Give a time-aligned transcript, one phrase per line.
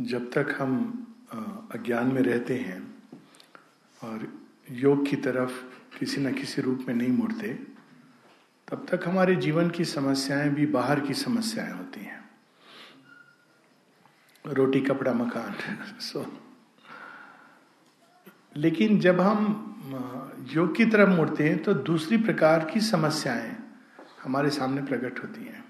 [0.00, 1.06] जब तक हम
[1.74, 2.94] अज्ञान में रहते हैं
[4.04, 4.32] और
[4.70, 5.52] योग की तरफ़
[5.98, 7.48] किसी न किसी रूप में नहीं मुड़ते,
[8.68, 12.30] तब तक हमारे जीवन की समस्याएँ भी बाहर की समस्याएँ होती हैं।
[14.46, 15.54] रोटी, कपड़ा, मकान
[16.00, 16.26] सो
[18.56, 19.66] लेकिन जब हम
[20.50, 23.56] योग की तरफ़ मुड़ते हैं तो दूसरी प्रकार की समस्याएँ
[24.22, 25.69] हमारे सामने प्रकट होती हैं।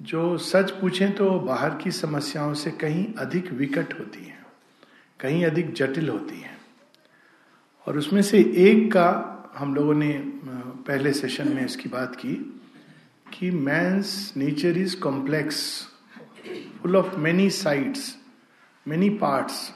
[0.00, 4.46] जो सच पूछें तो बाहर की समस्याओं से कहीं अधिक विकट होती हैं,
[5.20, 6.56] कहीं अधिक जटिल होती हैं।
[7.86, 10.12] और उसमें से एक का हम लोगों ने
[10.86, 12.34] पहले सेशन में इसकी बात की
[13.32, 15.60] कि man's nature is complex
[16.82, 18.16] full of many sides
[18.86, 19.70] many parts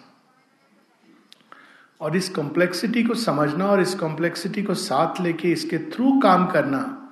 [2.00, 7.10] और इस कॉम्प्लेक्सिटी को समझना और इस कॉम्प्लेक्सिटी को साथ लेके इसके थ्रू काम करना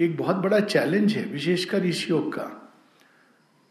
[0.00, 2.60] एक बहुत बड़ा चैलेंज है, विशेषकर इस योग का।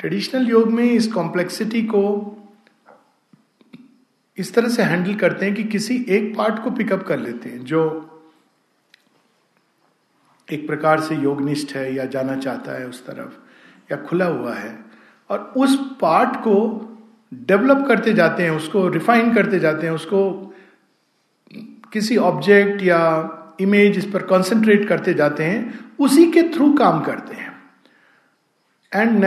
[0.03, 2.01] ट्रेडिशनल योग में इस कॉम्प्लेक्सिटी को
[4.37, 7.65] इस तरह से हैंडल करते हैं कि किसी एक पार्ट को पिकअप कर लेते हैं,
[7.65, 8.09] जो
[10.51, 13.37] एक प्रकार से योगनिष्ठ है या जाना चाहता है उस तरफ़,
[13.91, 14.79] या खुला हुआ है,
[15.29, 16.55] और उस पार्ट को
[17.33, 20.53] डेवलप करते जाते हैं, उसको रिफाइन करते जाते हैं, उसको
[21.93, 27.35] किसी ऑब्जेक्ट या इमेज इस पर कंसंट्रेट करते जाते हैं, उसी के थ्रू काम करते
[27.35, 27.42] हैं।
[28.95, 29.23] And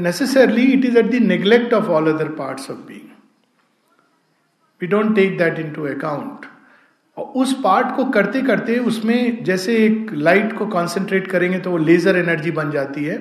[0.00, 3.08] necessarily it is at the neglect of all other parts of being
[4.80, 6.46] we don't take that into account
[7.16, 11.78] और उस पार्ट को करते करते उसमें जैसे एक लाइट को कॉन्सेंट्रेट करेंगे तो वो
[11.80, 13.18] लेजर एनर्जी बन जाती है।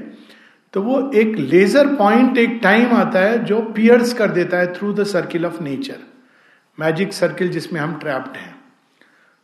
[0.73, 4.93] तो वो एक लेजर पॉइंट एक टाइम आता है जो पियर्स कर देता है through
[4.93, 5.99] the circle of nature
[6.77, 8.55] magic circle जिसमें हम ट्रैप्ड हैं।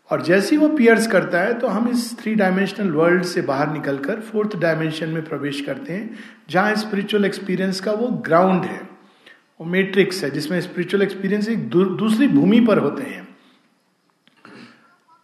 [0.10, 3.72] और जैसे ही वो पियर्स करता है तो हम इस थ्री डायमेंशनल वर्ल्ड से बाहर
[3.74, 6.10] निकलकर फोर्थ डायमेंशन में प्रवेश करते हैं,
[6.50, 8.82] जहाँ स्पिरिचुअल एक्सपीरियंस का वो ग्राउंड है।
[9.60, 13.28] वो मेट्रिक्स है, जिसमें स्पिरिचुअल एक्सपीरियंस एक दूसरी भूमि पर होते हैं।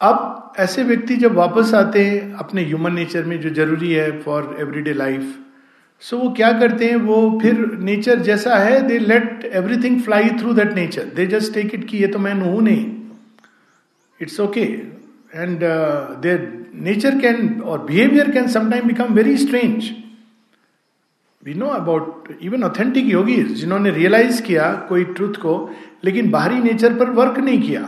[0.02, 4.56] अब ऐसे व्यक्ति जब वापस आते हैं अपने ह्यूमन नेचर में, जो ज़रूरी है फॉर
[4.60, 5.34] एवरीडे लाइफ
[6.02, 6.96] सो वो क्या करते हैं?
[6.96, 11.74] वो फिर नेचर जैसा है they let everything fly through that nature they just take
[11.76, 12.86] it कि ये तो मैं हूँ नहीं।
[14.20, 14.62] It's okay
[15.36, 15.60] and
[16.22, 16.52] their
[16.84, 19.92] nature can और behaviour can sometime become very strange
[21.44, 25.54] we know about even authentic yogis जिन्होंने रियलाइज़ किया कोई ट्रूथ को,
[26.06, 27.82] लेकिन बाहरी नेचर पर वर्क नहीं किया।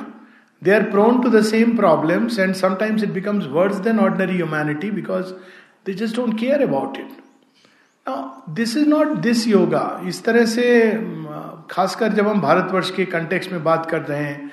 [0.62, 4.92] They are prone to the same problems and sometimes it becomes worse than ordinary humanity
[4.92, 5.34] because
[5.86, 7.10] they just don't care about it
[8.56, 10.68] this is not this yoga इस तरह से
[11.72, 14.52] खासकर जब हम भारतवर्ष के कंटेक्स में बात कर रहे हैं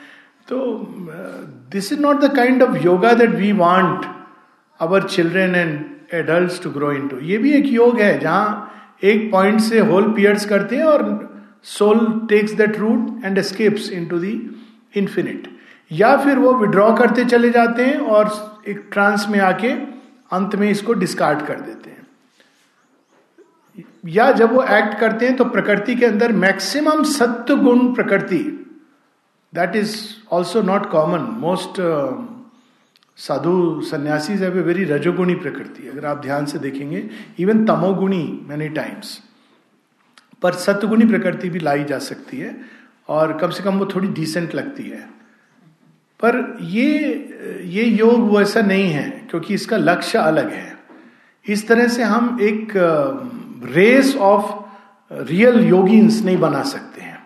[0.49, 0.87] तो
[1.72, 4.06] this is not the kind of yoga that we want
[4.81, 5.84] our children and
[6.15, 8.72] adult to grow into ये भी एक योग है, जहाँ
[9.04, 14.19] एक पॉइंट से होल पियर्स करते हैं और soul takes that route and escapes into
[14.19, 14.50] the
[14.97, 15.49] infinite
[15.93, 18.33] या फिर वो विड्रॉ करते चले जाते हैं और
[18.69, 19.69] एक ट्रांस में आके
[20.33, 22.06] अंत में इसको डिस्कार्ड कर देते हैं।
[24.06, 28.64] या जब वो एक्ट करते हैं तो प्रकृति के अंदर मैक्सिमम सत्य गुण प्रकृति
[29.54, 29.97] that is
[30.32, 31.81] also not common most
[33.19, 33.56] साधु
[33.91, 37.04] सन्यासी हैव ए वेरी रजोगुणी प्रकृति अगर आप ध्यान से देखेंगे
[37.41, 39.19] इवन तमोगुणी मैनी टाइम्स
[40.42, 42.54] पर सत्यगुणी प्रकृति भी लाई जा सकती है
[43.09, 45.09] और कम से कम वो थोड़ी डिसेंट लगती है
[46.21, 46.91] पर ये
[47.69, 50.72] ये योग वो ऐसा नहीं है क्योंकि इसका लक्ष्य अलग है
[51.47, 52.72] इस तरह से हम एक
[53.71, 54.53] रेस ऑफ़
[55.10, 57.19] रियल योगिन्स नहीं बना सकते हैं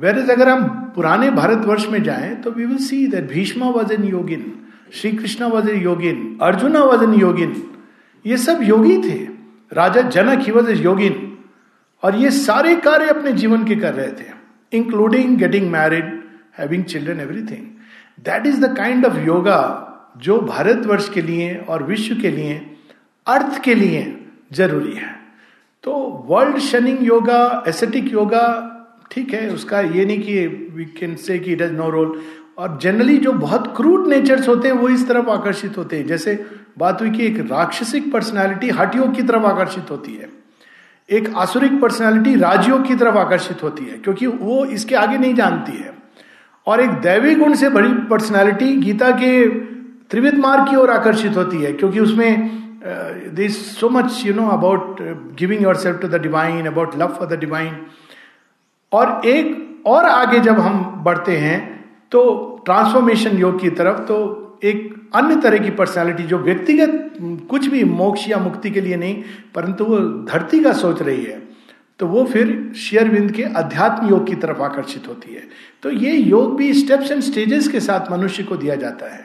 [0.00, 3.92] वेर इज़ अगर हम पुराने भारतवर्ष में जाएँ तो we will see that Bhishma was
[3.92, 4.52] an yogin
[4.92, 7.54] Shri Krishna was A yogin arjuna was an yogin
[8.24, 9.18] ये सब योगी थे।
[9.72, 11.28] राजा जनक ही वॉज़ ए योगिन
[12.02, 14.30] और ये सारे कार्य अपने जीवन के कर रहे थे
[14.72, 16.12] including getting married
[16.58, 17.66] having children everything
[18.24, 19.88] that is the kind of yoga
[20.18, 22.54] जो भारतवर्ष के लिए और विश्व के लिए,
[23.26, 24.02] अर्थ के लिए
[24.52, 25.14] ज़रूरी है।
[25.84, 25.92] तो
[26.28, 28.44] world shunning yoga ascetic yoga
[29.12, 32.20] ठीक है, उसका ये नहीं कि वी कैन से कि इट हैज़ नो रोल
[32.58, 36.44] और जनरली जो बहुत क्रूड नेचर्स होते हैं, वो इस तरफ़ आकर्षित होते हैं। जैसे
[36.78, 40.28] बात हुई कि एक राक्षसिक पर्सनैलिटी हटयोग की तरफ़ आकर्षित होती है।
[41.08, 45.72] एक आसुरिक पर्सनैलिटी राजयोग की तरफ़ आकर्षित होती है, क्योंकि वो इसके आगे नहीं जानती
[45.72, 45.92] है।
[46.66, 49.48] और एक दैवी गुण से बड़ी पर्सनैलिटी गीता के
[50.10, 52.60] त्रिविध मार्ग की ओर आकर्षित होती है, क्योंकि उसमें
[53.34, 54.96] this so much you know about
[55.38, 57.74] giving yourself to the divine about love for the divine
[58.92, 61.60] और एक और आगे जब हम बढ़ते हैं
[62.12, 62.22] तो
[62.64, 64.18] ट्रांसफॉर्मेशन योग की तरफ़ तो
[64.64, 67.14] एक अन्य तरह की पर्सनालिटी जो व्यक्तिगत,
[67.50, 69.22] कुछ भी मोक्ष या मुक्ति के लिए नहीं,
[69.54, 69.98] परंतु वो
[70.28, 71.40] धरती का सोच रही है
[72.00, 75.42] तो वो फिर शेयरविंद के अध्यात्म योग की तरफ़ आकर्षित होती है।
[75.82, 79.24] तो ये योग भी स्टेप्स एंड स्टेजेस के साथ मनुष्य को दिया जाता है।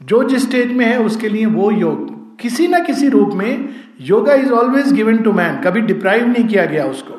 [0.00, 3.68] जो जिस स्टेज में है, उसके लिए वो योग, किसी ना किसी रूप में
[4.00, 7.17] yoga is always given to man कभी डिप्राइव नहीं किया गया उसको।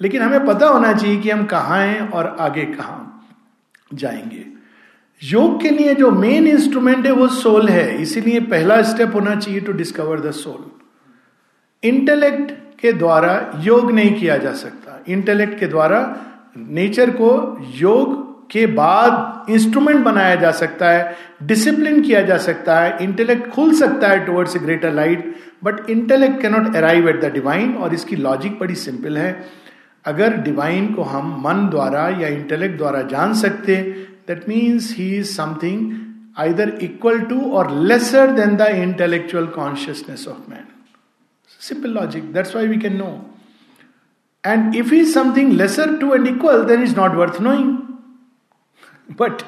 [0.00, 3.28] लेकिन हमें पता होना चाहिए कि हम कहाँ हैं और आगे कहाँ
[3.94, 4.44] जाएँगे।
[5.22, 9.60] योग के लिए जो मेन इंस्ट्रूमेंट है, वो सोल है। इसीलिए पहला स्टेप होना चाहिए
[9.60, 10.70] to discover the soul
[11.82, 16.00] intellect के द्वारा योग नहीं किया जा सकता। इंटेलेक्ट के द्वारा
[16.56, 22.96] नेचर को योग के बाद इंस्ट्रूमेंट बनाया जा सकता है डिसिप्लिन किया जा सकता है।
[23.00, 25.34] इंटेलेक्ट खुल सकता है towards a greater light
[25.64, 29.65] but intellect cannot arrive at the divine और इसकी लॉजिक बड़ी सिंपल है।
[30.06, 33.76] अगर डिवाइन को हम मन द्वारा या इंटेलेक्ट द्वारा जान सकते
[34.28, 35.92] that means he is something
[36.38, 40.66] either equal to और lesser than the intellectual consciousness of man
[41.60, 43.10] simple logic that's why we can know
[44.44, 47.76] and if is something lesser to and equal then is not worth knowing
[49.18, 49.42] but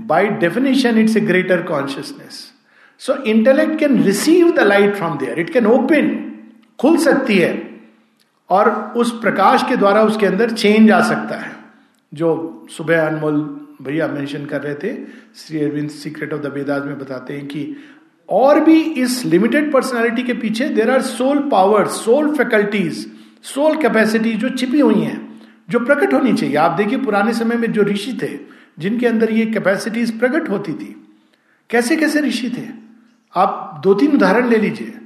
[0.00, 2.52] by definition, it's a greater consciousness.
[2.96, 5.38] So intellect can receive the light from there.
[5.38, 6.16] It can open.
[6.78, 7.69] खुल सकती है।
[8.50, 11.52] और उस प्रकाश के द्वारा उसके अंदर change आ सकता है।
[12.14, 14.94] जो सुबह अनमोल भैया मेंशन कर रहे थे,
[15.36, 17.76] Shri Aurobindo secret of the Vedas में बताते हैं कि
[18.28, 23.06] और भी इस लिमिटेड पर्सनालिटी के पीछे there are soul power soul faculties
[23.42, 27.72] soul capacity जो छिपी हुई हैं, जो प्रकट होनी चाहिए। आप देखिए पुराने समय में
[27.72, 28.38] जो ऋषि थे,
[28.78, 30.96] जिनके अंदर ये कैपेसिटीज प्रकट होती थी
[31.70, 32.66] कैसे कैसे ऋषि थे?
[33.34, 34.98] आप दो तीन उदाहरण ले लीजिए।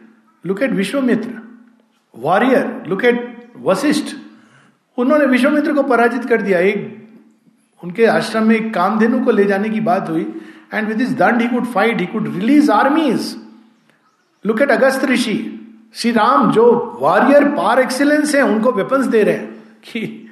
[0.45, 1.31] Look at Vishwamitra
[2.15, 4.17] warrior look at Vashishtha.
[4.99, 7.09] उन्होंने विश्वमित्र को पराजित कर दिया। एक,
[7.85, 10.41] उनके आश्रम में एक कामधेनु को ले जाने की बात हुई।
[10.75, 13.37] And with his danda he could fight he could release armies
[14.47, 15.61] look at Agastya rishi
[15.95, 19.55] Shri Ram जो वॉरियर पार एक्सीलेंस है, उनको वेपन्स दे रहे हैं।
[19.85, 20.29] कि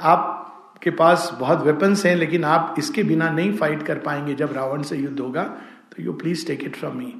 [0.00, 4.82] आपके पास बहुत वेपन्स हैं, लेकिन आप इसके बिना नहीं फाइट कर पाएँगे। जब रावण
[4.82, 5.42] से युद्ध होगा
[5.92, 7.14] तो you please take it from me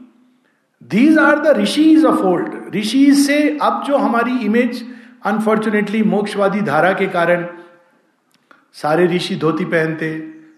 [0.82, 6.92] these are the rishis of old rishi से अब जो हमारी इमेज अनफॉर्चुनेटली मोक्षवादी धारा
[6.92, 7.46] के कारण
[8.74, 10.08] सारे ऋषि धोती पहनते,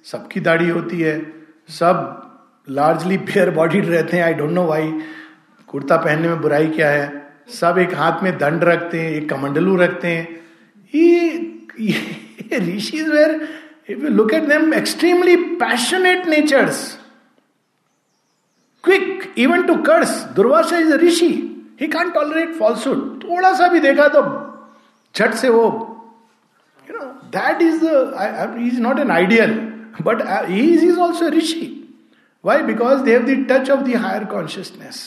[0.05, 1.21] सबकी दाढ़ी होती है,
[1.69, 2.19] सब
[2.69, 4.93] लार्जली पेयर बॉडीड रहते हैं I don't know why
[5.69, 7.11] kurta पहनने में बुराई क्या है,
[7.51, 10.41] सब एक हाथ में दंड रखते हैं, एक कमंडलू रखते हैं।
[10.95, 13.41] ये rishis were
[13.91, 16.81] if you look at them extremely passionate natures
[18.85, 21.49] quick even to curse Durvasa is rishi.
[21.81, 24.23] He can't tolerate falsehood थोड़ा सा भी देखा तो
[25.17, 25.65] झट से वो
[26.91, 27.05] you know
[27.37, 27.85] that is
[28.67, 29.55] is not an ideal
[30.03, 31.69] but he is also rishi
[32.45, 35.05] why because they have the touch of the higher consciousness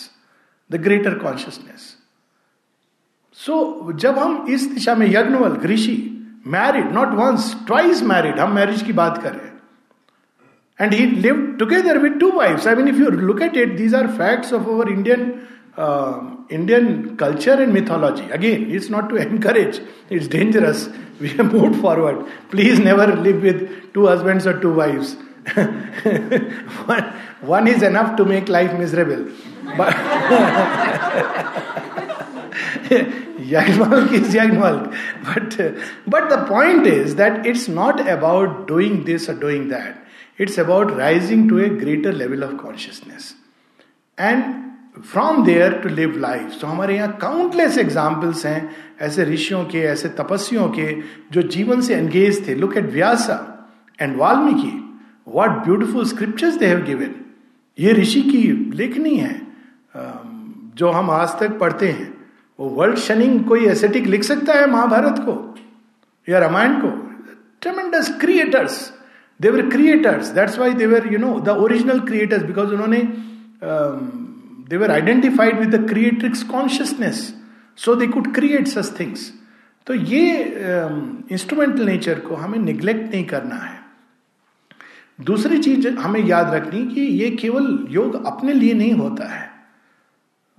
[0.71, 1.93] the greater consciousness
[3.37, 5.97] so जब हम इस दिशा में Yajnavalkya rishi
[6.47, 9.53] married not once twice married हम marriage की बात कर रहे हैं।
[10.79, 13.95] And he live together with two wives I mean if you look at it these
[13.95, 14.89] are facts of our
[15.77, 18.29] uh, Indian culture and mythology.
[18.31, 20.89] Again, it's not to encourage, it's dangerous.
[21.19, 22.25] We have moved forward.
[22.49, 25.15] Please never live with two husbands or two wives.
[26.85, 27.03] one,
[27.41, 29.31] one is enough to make life miserable.
[29.77, 29.93] But
[33.37, 34.95] Yagmalk is Yagmalk.
[35.23, 35.57] But,
[36.07, 40.01] but the point is that it's not about doing this or doing that.
[40.37, 43.35] It's about rising to a greater level of consciousness.
[44.17, 49.79] And from there to live life तो हमारे यहाँ countless examples हैं ऐसे ऋषियों के,
[49.79, 50.91] ऐसे तपस्वियों के,
[51.31, 53.37] जो जीवन से एंगेज थे। Look at Vyasa
[53.99, 54.71] and Valmiki
[55.27, 57.13] what beautiful scriptures they have given
[57.77, 58.41] ये ऋषि की
[58.75, 59.41] लेखनी है
[60.77, 62.13] जो हम आज तक पढ़ते हैं।
[62.59, 65.55] वो वर्ल्ड शनिंग कोई एसेटिक लिख सकता है महाभारत को,
[66.27, 66.89] या रामायण को।
[67.61, 68.77] Tremendous creators
[69.39, 73.01] they were creators that's why they were you know the original creators because उन्होंने
[74.69, 77.33] they were identified with the creatrix consciousness
[77.77, 79.31] so they could create such things
[79.87, 80.43] तो ये
[81.31, 83.79] इंस्ट्रूमेंटल um, नेचर को हमें neglect नहीं करना है।
[85.21, 89.49] दूसरी चीज़ हमें याद रखनी कि ये केवल योग अपने लिए नहीं होता है।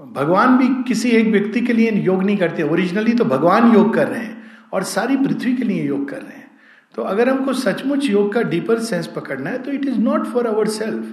[0.00, 4.08] भगवान भी किसी एक व्यक्ति के लिए योग नहीं करते। ओरिजिनली तो भगवान योग कर
[4.08, 6.50] रहे हैं और सारी पृथ्वी के लिए योग कर रहे हैं।
[6.94, 10.46] तो अगर हमको सचमुच योग का डीपर सेंस पकड़ना है तो it is not for
[10.46, 11.04] our self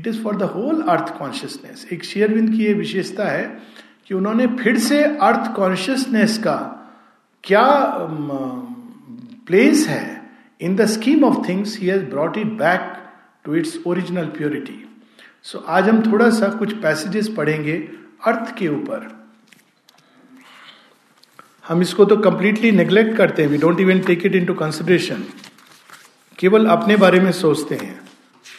[0.00, 3.44] it is for the whole earth consciousness एक शेयरविंद की यह विशेषता है
[4.06, 6.56] कि उन्होंने फिर से अर्थ कॉन्शियसनेस का
[7.44, 7.66] क्या
[9.46, 10.22] प्लेस है?
[10.60, 12.92] In the scheme of things he has brought it back
[13.44, 14.84] to its original purity
[15.42, 17.76] so आज हम थोड़ा सा कुछ पैसेजेस पढ़ेंगे
[18.26, 19.10] अर्थ के ऊपर।
[21.68, 25.24] हम इसको तो कंप्लीटली नेग्लेक्ट करते हैं। We don't even take it into consideration
[26.38, 28.00] केवल अपने बारे में सोचते हैं।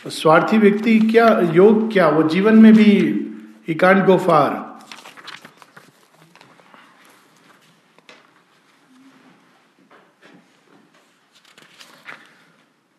[0.05, 2.07] स्वार्थी व्यक्ति क्या, योग क्या?
[2.07, 2.91] वो जीवन में भी
[3.67, 4.61] he can't go far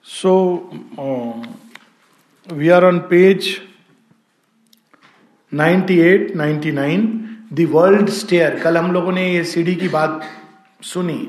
[0.06, 0.32] so
[2.49, 3.49] we are on page
[5.52, 7.06] 98 99
[7.52, 10.20] the world stair कल हम लोगों ने ये सीढ़ी की बात
[10.82, 11.20] सुनी।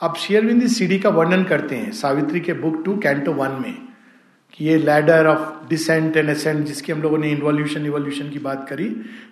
[0.00, 3.87] अब शेयरविंद सीढ़ी का वर्णन करते हैं, सावित्री के बुक टू कैंटो वन में।
[4.58, 8.68] कि ये ladder of descent and ascent जिसकी हम लोगों ने इवोल्यूशन इवोल्यूशन की बात
[8.68, 8.84] करी।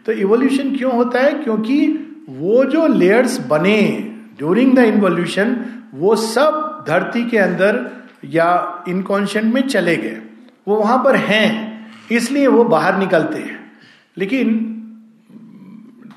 [0.07, 1.33] तो इवोल्यूशन क्यों होता है?
[1.33, 1.87] क्योंकि
[2.29, 7.91] वो जो लेयर्स बने ड्यूरिंग द इवोल्यूशन वो सब धरती के अंदर
[8.25, 10.23] या इनकॉन्शियंट में चले गए।
[10.69, 13.73] वो वहाँ पर हैं, इसलिए वो बाहर निकलते हैं।
[14.19, 14.73] लेकिन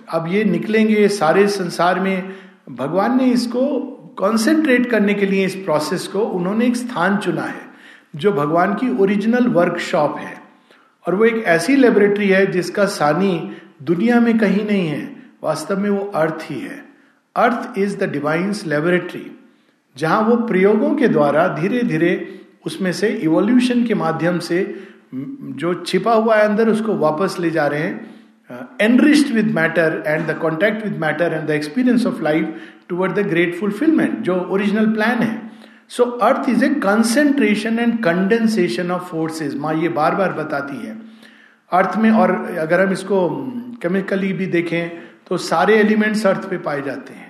[0.10, 2.34] अब ये निकलेंगे सारे संसार में।
[2.70, 3.80] भगवान ने इसको
[4.20, 7.69] कंसंट्रेट करने के लिए इस प्रोसेस को, उन्होंने एक स्थान चुना है।
[8.14, 10.38] जो भगवान की ओरिजिनल वर्कशॉप है।
[11.08, 13.52] और वो एक ऐसी लेबोरेटरी है जिसका सानी
[13.84, 16.84] दुनिया में कहीं नहीं है, वास्तव में वो अर्थ ही है।
[17.36, 19.32] Earth is the divine's laboratory
[19.98, 26.14] जहाँ वो प्रयोगों के द्वारा धीरे धीरे उसमें से इवोल्यूशन के माध्यम से जो छिपा
[26.14, 30.84] हुआ है अंदर, उसको वापस ले जा रहे हैं। Enriched with matter and the contact
[30.84, 32.56] with matter and the experience of life
[32.90, 35.49] toward the great fulfilment जो ओरिजिनल प्लान है।
[35.92, 40.98] So earth is a concentration and condensation of forces माँ ये बार बार बताती है।
[41.72, 43.28] अर्थ में और अगर हम इसको
[43.82, 44.90] केमिकली भी देखें
[45.28, 47.28] तो सारे एलिमेंट्स अर्थ पे पाए जाते हैं।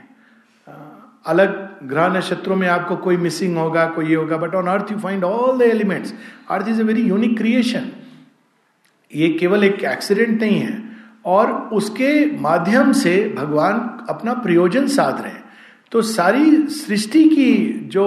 [1.25, 1.56] अलग
[1.88, 5.24] ग्रह नक्षत्रों में आपको कोई मिसिंग होगा, कोई ये होगा but on earth you find
[5.24, 6.13] all the elements
[6.51, 7.89] earth is a very unique creation
[9.12, 10.78] ये केवल एक एक्सीडेंट नहीं है।
[11.25, 12.10] और उसके
[12.42, 15.44] माध्यम से भगवान अपना प्रयोजन साध रहे हैं।
[15.92, 17.54] तो सारी सृष्टि की
[17.94, 18.06] जो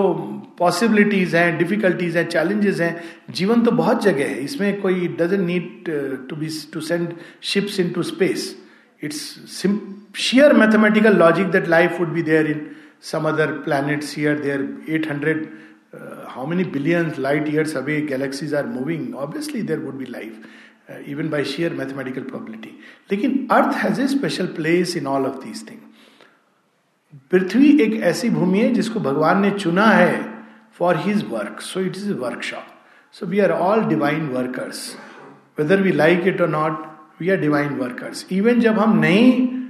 [0.62, 2.94] पॉसिबिलिटीज हैं डिफिकल्टीज हैं चैलेंजेस हैं।
[3.30, 5.90] जीवन तो बहुत जगह है, इसमें कोई doesn't need
[6.28, 7.08] to be to send
[7.52, 8.54] ships into space
[9.02, 9.20] it's
[10.20, 12.66] sheer mathematical logic that life would be there in
[13.02, 15.46] some other planets here there at hundred
[16.28, 21.28] how many billion light year away galaxies are moving obviously there would be life even
[21.28, 22.78] by sheer mathematical probability
[23.10, 25.80] लेकिन earth has a special place in all of these thing
[27.32, 30.31] पृथ्वी एक ऐसी भूमि है जिसको भगवान ने चुना है
[30.78, 32.66] for his work so it is a workshop
[33.12, 34.96] so we are all divine workers
[35.58, 36.84] whether we like it और not
[37.20, 39.60] we are divine workers even जब हम नहीं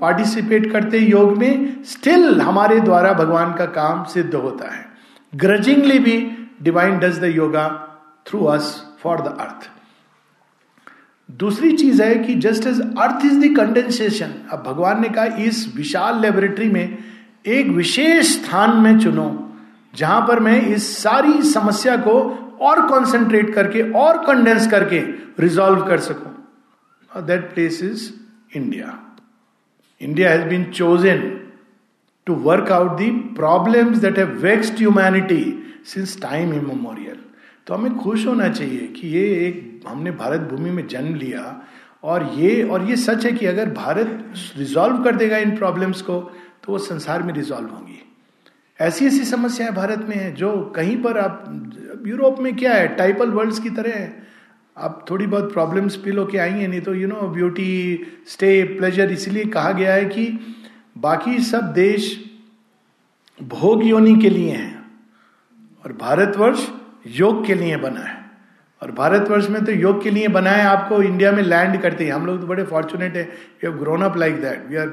[0.00, 4.84] पार्टिसिपेट करते योग में स्टिल हमारे द्वारा भगवान का काम सिद्ध होता है।
[5.32, 6.16] ग्रजिंगली भी
[6.62, 7.68] divine does the yoga
[8.26, 9.70] through us for the earth
[11.28, 15.72] दूसरी चीज़ है कि just as earth is the condensation अब भगवान ने कहा, इस
[15.76, 16.98] विशाल लेबोरेटरी में
[17.46, 19.43] एक विशेष स्थान में चुनो।
[19.96, 22.20] जहाँ पर मैं इस सारी समस्या को
[22.60, 25.00] और कॉन्सेंट्रेट करके, और कंडेंस करके
[25.42, 28.10] रिजॉल्व कर सकूँ। That place is
[28.56, 29.00] India
[30.00, 30.28] India.
[30.28, 31.20] Has been chosen
[32.26, 35.44] to work out the problems that have vexed humanity
[35.84, 37.18] since time immemorial.
[37.66, 41.44] तो हमें खुश होना चाहिए कि ये एक, हमने भारत भूमि में जन्म लिया
[42.04, 46.18] और ये और ये सच है कि अगर भारत रिजॉल्व कर देगा इन प्रॉब्लम्स को
[46.64, 47.93] तो वो संसार में रिजॉल्व होंगी।
[48.80, 51.44] ऐसी ऐसी समस्याएँ भारत में है जो कहीं पर आप,
[52.06, 54.22] यूरोप में क्या है, टाइपल वर्ल्ड्स की तरह है।
[54.76, 59.12] आप थोड़ी बहुत प्रॉब्लम्स पी लो के आएँगे, नहीं तो you know beauty stay pleasure
[59.12, 60.26] इसलिए कहा गया है कि
[60.98, 62.12] बाकी सब देश
[63.42, 64.90] भोग योनि के लिए हैं
[65.84, 66.68] और भारतवर्ष
[67.06, 68.22] योग के लिए बना है।
[68.82, 72.12] और भारतवर्ष में तो योग के लिए बना है आपको इंडिया में लैंड करते हैं।
[72.12, 74.88] हम लोग तो बड़े फॉर्चुनेट है। We have grown up like that we are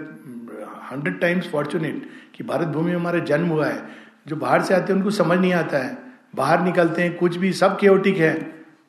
[0.91, 3.81] hundred times fortunate कि भारत भूमि में हमारा जन्म हुआ है।
[4.27, 5.97] जो बाहर से आते हैं उनको समझ नहीं आता है।
[6.35, 8.33] बाहर निकलते हैं कुछ भी सब केओटिक है।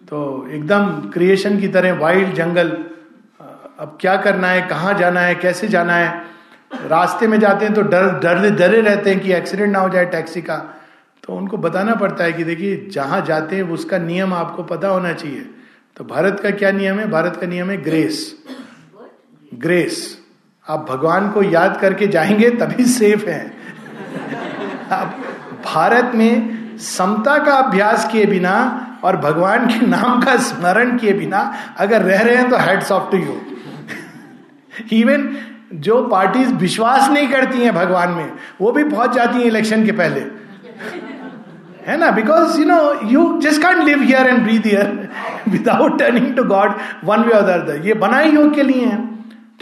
[0.02, 2.70] तो एकदम क्रिएशन की तरह वाइल्ड जंगल
[3.78, 6.22] अब क्या करना है कहाँ जाना है कैसे जाना है?
[6.86, 10.06] रास्ते में जाते हैं तो डर डर डरे रहते हैं कि एक्सीडेंट ना हो जाए
[10.06, 10.56] टैक्सी का।
[11.24, 15.12] तो उनको बताना पड़ता है कि देखिए जहाँ जाते हैं उसका नियम आपको पता होना
[15.12, 15.48] चाहिए।
[15.96, 17.10] तो भारत का क्या नियम है?
[17.10, 18.34] भारत का नियम है ग्रेस
[19.54, 20.18] ग्रेस
[20.68, 23.52] आप भगवान को याद करके जाएँगे तभी सेफ़ है।
[24.92, 25.16] आप
[25.64, 28.54] भारत में समता का अभ्यास किए बिना
[29.04, 31.40] और भगवान के नाम का स्मरण किए बिना
[31.78, 33.40] अगर रह रहे हैं तो heads off to you
[34.92, 35.28] even
[35.74, 39.92] जो पार्टीज़ विश्वास नहीं करती हैं भगवान में, वो भी पहुँच जाती हैं इलेक्शन के
[39.92, 40.20] पहले।
[41.86, 42.10] है ना?
[42.10, 45.08] Because you know you just can't live here and breathe here
[45.48, 49.11] without turning to god one way other ये बना ही योग के लिए है।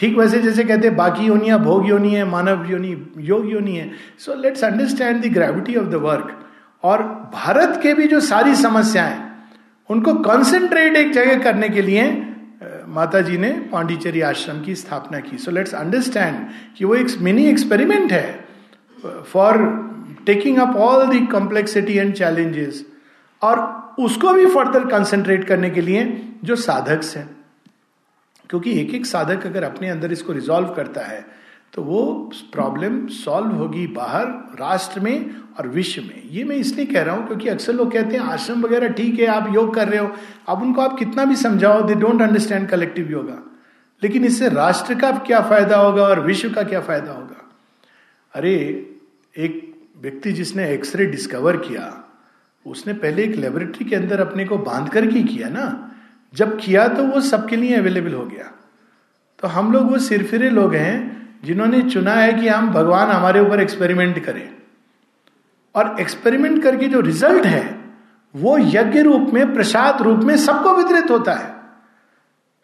[0.00, 3.90] ठीक वैसे जैसे कहते हैं, बाकी योनिया, भोग योनी है, मानव योनि, योग योनि है।
[4.18, 6.36] So let's understand the gravity of the work
[6.82, 7.02] और
[7.34, 9.18] भारत के भी जो सारी समस्याएँ,
[9.90, 12.10] उनको कॉन्सेंट्रेट एक जगह करने के लिए
[12.88, 16.36] माता जी ने पांडिचेरी आश्रम की स्थापना की। सो लेट्स अंडरस्टैंड
[16.78, 18.44] कि वो एक मिनी एक्सपेरिमेंट है
[19.26, 19.58] for
[20.26, 22.84] taking up all the complexity and challenges
[23.42, 23.60] और
[23.98, 26.04] उसको भी फर्दर कंसेंट्रेट करने के लिए
[26.44, 27.28] जो साधक हैं।
[28.50, 31.24] क्योंकि एक एक साधक अगर अपने अंदर इसको रिजॉल्व करता है
[31.74, 34.26] तो वो प्रॉब्लम सॉल्व होगी बाहर,
[34.60, 38.16] राष्ट्र में और विश्व में। ये मैं इसलिए कह रहा हूँ क्योंकि अक्सर लोग कहते
[38.16, 40.10] हैं, आश्रम वगैरह ठीक है, आप योग कर रहे हो।
[40.48, 43.38] अब उनको आप कितना भी समझाओ they don't understand collective yoga
[44.02, 47.50] लेकिन इससे राष्ट्र का क्या फ़ायदा होगा और विश्व का क्या फ़ायदा होगा?
[48.34, 48.54] अरे,
[49.36, 52.04] एक व्यक्ति जिसने एक्सरे डिस्कवर किया,
[52.66, 55.66] उसने पहले एक लेबोरेटरी के अंदर अपने को बाँध करके किया ना
[56.34, 58.50] जब किया तो वो सबके लिए अवेलेबल हो गया।
[59.42, 60.94] तो हम लोग वो सिरफिरे लोग हैं
[61.44, 64.48] जिन्होंने चुना है कि हम भगवान हमारे ऊपर एक्सपेरिमेंट करें।
[65.74, 67.80] और एक्सपेरिमेंट करके जो रिज़ल्ट है,
[68.34, 71.54] वो यज्ञ रूप में, प्रसाद रूप में सबको वितरित होता है।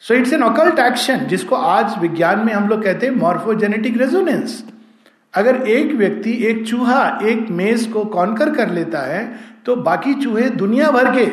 [0.00, 4.64] So it's an occult action जिसको आज विज्ञान में हम लोग कहते हैं मॉर्फोजेनेटिक रेजोनेंस
[5.34, 10.48] अगर एक व्यक्ति, एक चूहा, एक मेज को कॉन्कर कर लेता है तो बाकी चूहे
[10.50, 11.26] दुनिया भर के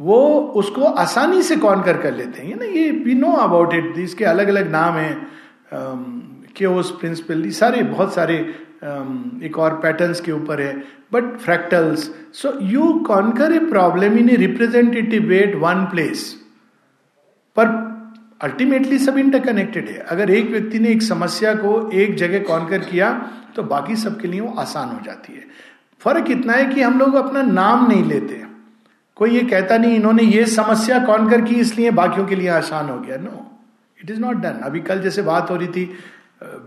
[0.00, 0.18] वो
[0.56, 4.48] उसको आसानी से कॉन्कर कर लेते हैं। ना ये वी नो अबाउट इट इसके अलग
[4.48, 5.16] अलग नाम हैं।
[6.56, 8.36] केओस प्रिंसिपल सारे, बहुत सारे
[9.46, 10.72] एक और पैटर्न्स के ऊपर है।
[11.12, 16.32] But fractals so you conquer a problem in a representative way one place
[17.56, 17.66] पर
[18.40, 23.10] अल्टीमेटली सब इंटरकनेक्टेड है। अगर एक व्यक्ति ने एक समस्या को एक जगह कॉन्कर किया
[23.56, 25.44] तो बाकी सबके लिए वो आसान हो जाती है।
[26.02, 28.44] फ़र्क इतना है कि हम लोग अपना नाम नहीं लेते।
[29.18, 32.98] कोई ये कहता नहीं, इन्होंने ये समस्या कॉन्कर की, इसलिए बाकियों के लिए आसान हो
[32.98, 33.44] गया। No
[33.98, 35.84] it is not done अभी कल जैसे बात हो रही थी,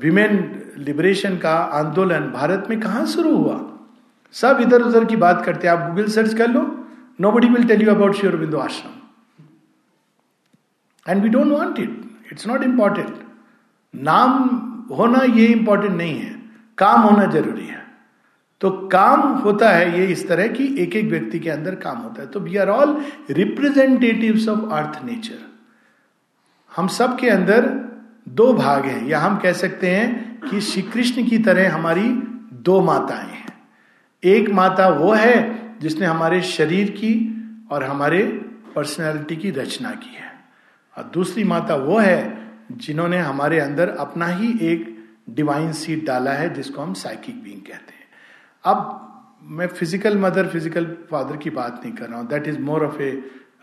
[0.02, 0.34] विमेन
[0.80, 3.60] लिबरेशन का आंदोलन भारत में कहा शुरू हुआ?
[4.36, 6.62] सब इधर उधर की बात करते हैं। आप गूगल सर्च कर लो
[7.32, 8.92] nobody will tell you about Sri Aurobindo Ashram
[11.06, 13.16] and we don't want it it's not important
[13.94, 14.32] नाम
[14.92, 16.36] होना ये इंपॉर्टेंट नहीं है।
[16.78, 17.81] काम होना ज़रूरी है।
[18.62, 22.22] तो काम होता है ये इस तरह की एक एक व्यक्ति के अंदर काम होता
[22.22, 25.52] है। तो we are all representative of earth nature
[26.76, 27.66] हम सब के अंदर
[28.30, 32.04] दो भाग हैं। या हम कह सकते हैं कि श्री कृष्ण की तरह हमारी
[32.54, 33.48] दो माताएँ हैं।
[34.24, 37.14] एक माता वो है जिसने हमारे शरीर की
[37.72, 38.24] और हमारे
[38.76, 40.32] पर्सनैलिटी की रचना की है।
[40.98, 46.54] और दूसरी माता वो है जिन्होंने हमारे अंदर अपना ही एक डिवाइन सीट डाला है
[46.54, 47.91] जिसको हम साइकिक बींग कहते हैं।
[48.66, 48.98] अब
[49.52, 53.02] मैं फ़िज़िकल मदर फ़िज़िकल फादर की बात नहीं कर रहा हूँ। That is more of
[53.02, 53.12] a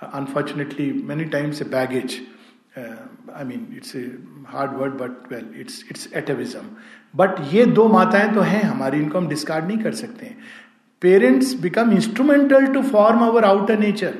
[0.04, 2.20] unfortunately many times a baggage
[2.78, 4.02] I mean it's a
[4.48, 6.60] hard word but well it's it's atavism
[7.14, 10.36] but ये दो माताएँ तो हैं हमारी, इनको हम डिस्कार्ड नहीं कर सकते हैं।
[11.02, 14.14] Parents become instrumental to form our outer nature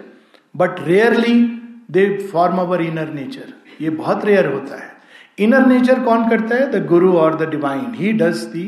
[0.55, 1.43] but rarely
[1.91, 4.91] they form our inner nature ये बहुत रेयर होता है।
[5.39, 6.71] इनर नेचर कौन करता है?
[6.71, 8.67] द गुरु और the divine he does the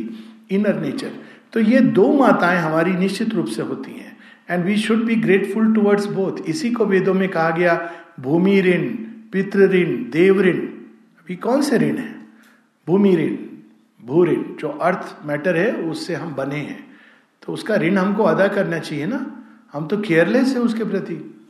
[0.52, 1.12] inner nature
[1.52, 4.16] तो ये दो माताएँ हमारी निश्चित रूप से होती हैं।
[4.50, 8.82] And we should be grateful towards both इसी को वेदों में कहा गया, भूमि ऋण,
[9.32, 12.14] पितृ ऋण, देव ऋण। अभी कौन से ऋण है?
[12.86, 13.36] भूमि ऋण,
[14.06, 16.90] भू ऋण। जो अर्थ मैटर है, उससे हम बने हैं।
[17.46, 19.44] तो उसका ऋण हमको अदा करना चाहिए ना?
[19.72, 21.46] हम तो केयरलेस है उसके प्रति।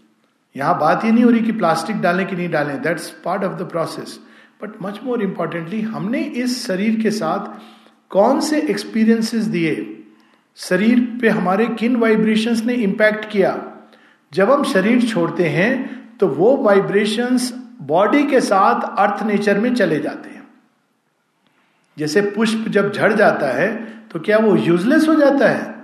[0.56, 3.62] यहाँ बात ही नहीं हो रही कि प्लास्टिक डालें कि नहीं डालें। That's part of
[3.62, 4.20] the process
[4.62, 7.60] but much more importantly हमने इस शरीर के साथ
[8.10, 10.04] कौन से एक्सपीरियंसेस दिए?
[10.56, 13.50] शरीर पे हमारे किन वाइब्रेशंस ने इम्पैक्ट किया?
[14.32, 19.98] जब हम शरीर छोड़ते हैं तो वो वाइब्रेशंस बॉडी के साथ अर्थ नेचर में चले
[20.00, 20.48] जाते हैं।
[21.96, 23.68] जैसे पुष्प जब झड़ जाता है
[24.12, 25.74] तो क्या वो यूजलेस हो जाता है?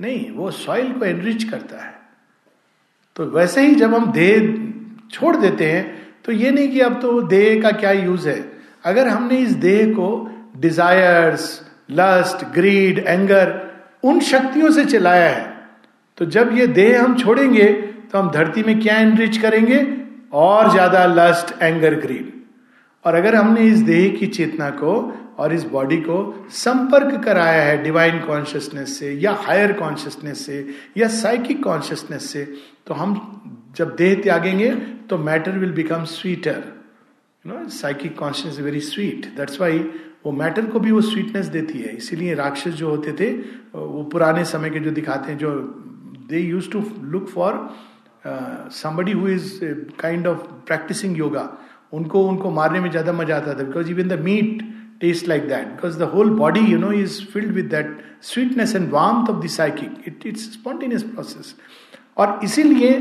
[0.00, 1.94] नहीं, वो सॉइल को एनरिच करता है।
[3.16, 7.20] तो वैसे ही जब हम देह छोड़ देते हैं तो ये नहीं कि अब तो
[7.22, 8.52] देह का क्या यूज़ है।
[8.84, 10.08] अगर हमने इस देह को
[10.56, 13.54] डिजायर्स लस्ट ग्रीड एंगर
[14.04, 15.48] उन शक्तियों से चलाया है।
[16.18, 17.72] तो जब ये देह हम छोड़ेंगे
[18.12, 19.86] तो हम धरती में क्या एनरिच करेंगे?
[20.32, 22.32] और ज़्यादा लस्ट एंगर ग्रीड
[23.04, 24.92] और अगर हमने इस देह की चेतना को
[25.38, 26.18] और इस बॉडी को
[26.54, 32.44] संपर्क कराया है डिवाइन कॉन्शियसनेस से, या हायर कॉन्शियसनेस से, या साइकिक कॉन्शियसनेस से
[32.86, 34.70] तो हम जब देह त्यागेंगे
[35.10, 36.62] तो matter will become sweeter
[37.44, 39.78] you know psychic consciousness very sweet that's why
[40.24, 43.30] वो मैटर को भी वो स्वीटनेस देती है। इसीलिए राक्षस जो होते थे,
[43.74, 45.50] वो पुराने समय के जो दिखाते हैं, जो
[46.30, 47.68] they use to look for
[48.72, 49.52] somebody who is
[50.00, 51.48] kind of practising yoga
[51.92, 54.62] उनको उनको मारने में ज़्यादा मज़ा आता था because even the meat
[55.00, 58.90] taste like that because the whole body you know is filled with that sweetness and
[58.90, 61.54] warm of the psychic it it's spontaneous process
[62.18, 62.94] और इसीलिए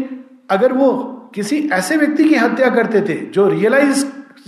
[0.49, 0.91] अगर वो
[1.35, 3.49] किसी ऐसे व्यक्ति की हत्या करते थे, जो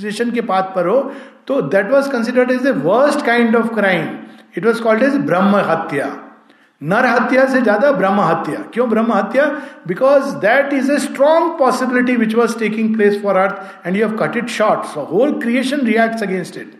[0.01, 0.99] रियलाइजेशन के पाथ पर हो
[1.47, 4.07] तो that was considered as the worst kind of crime
[4.57, 6.09] it was called as ब्रह्म हत्या
[6.81, 9.45] नर हत्या से ज़्यादा ब्रह्म हत्या क्यों ब्रह्म हत्या
[9.87, 14.17] because that is a strong possibility which was taking place for earth and you have
[14.17, 16.79] cut it short so whole creation react against it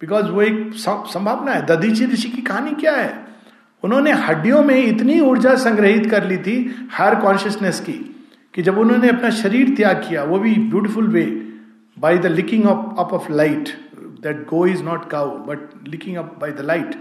[0.00, 3.14] because वो एक संभावना है दधीची ऋषि की कहानी क्या है
[3.84, 6.54] उन्होंने हड्डियों में इतनी ऊर्जा संग्रहित कर ली थी
[6.90, 7.98] हायर कॉन्शियसनेस की
[8.54, 11.24] कि जब उन्होंने अपना शरीर त्याग किया वो भी beautiful way
[11.98, 13.68] by the licking up up of light
[14.22, 16.94] that go is not cow but licking up by the light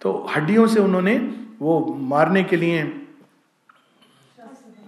[0.00, 1.16] तो हड्डियों से उन्होंने
[1.60, 2.82] वो मारने के लिए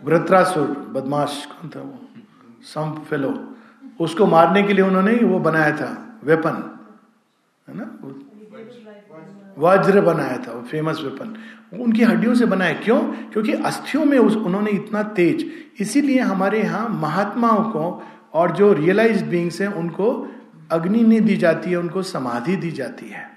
[0.05, 1.99] वृत्रासुर, बदमाश, कौन था वो?
[2.63, 3.55] सम फेलो
[4.01, 6.79] उसको मारने के लिए उन्होंने वो बनाया था वेपन
[7.69, 7.85] है ना?
[9.59, 11.37] वज्र बनाया था, वो फ़ेमस वेपन
[11.81, 13.01] उनकी हड्डियों से बनाया, क्यों?
[13.03, 18.03] क्योंकि अस्थियों में उस, उन्होंने इतना तेज, इसीलिए हमारे यहाँ महात्माओं को
[18.35, 20.29] और जो रियलाइज़ बींग्स हैं, उनको
[20.71, 23.29] अग्नि नहीं दी जाती है, उनको समाधि दी जाती है।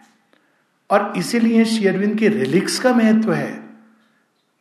[0.89, 3.51] और इसीलिए शेयरविंद के रिलिक्स का महत्व है।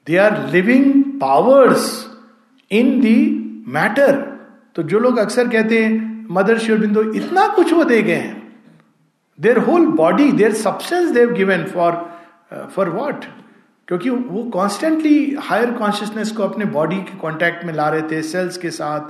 [0.06, 1.90] They are living powers
[2.70, 3.18] in the
[3.68, 4.20] matter
[4.74, 8.40] तो जो लोग अक्सर कहते हैं, मदर शेयरबिंदो इतना कुछ वो दे गए हैं।
[9.38, 11.92] Their whole body their substance they've given for
[12.76, 13.24] for what
[13.88, 18.56] क्योंकि वो कॉन्स्टेंटली हायर कॉन्शियसनेस को अपने बॉडी के कॉन्टैक्ट में ला रहे थे सेल्स
[18.56, 19.00] के साथ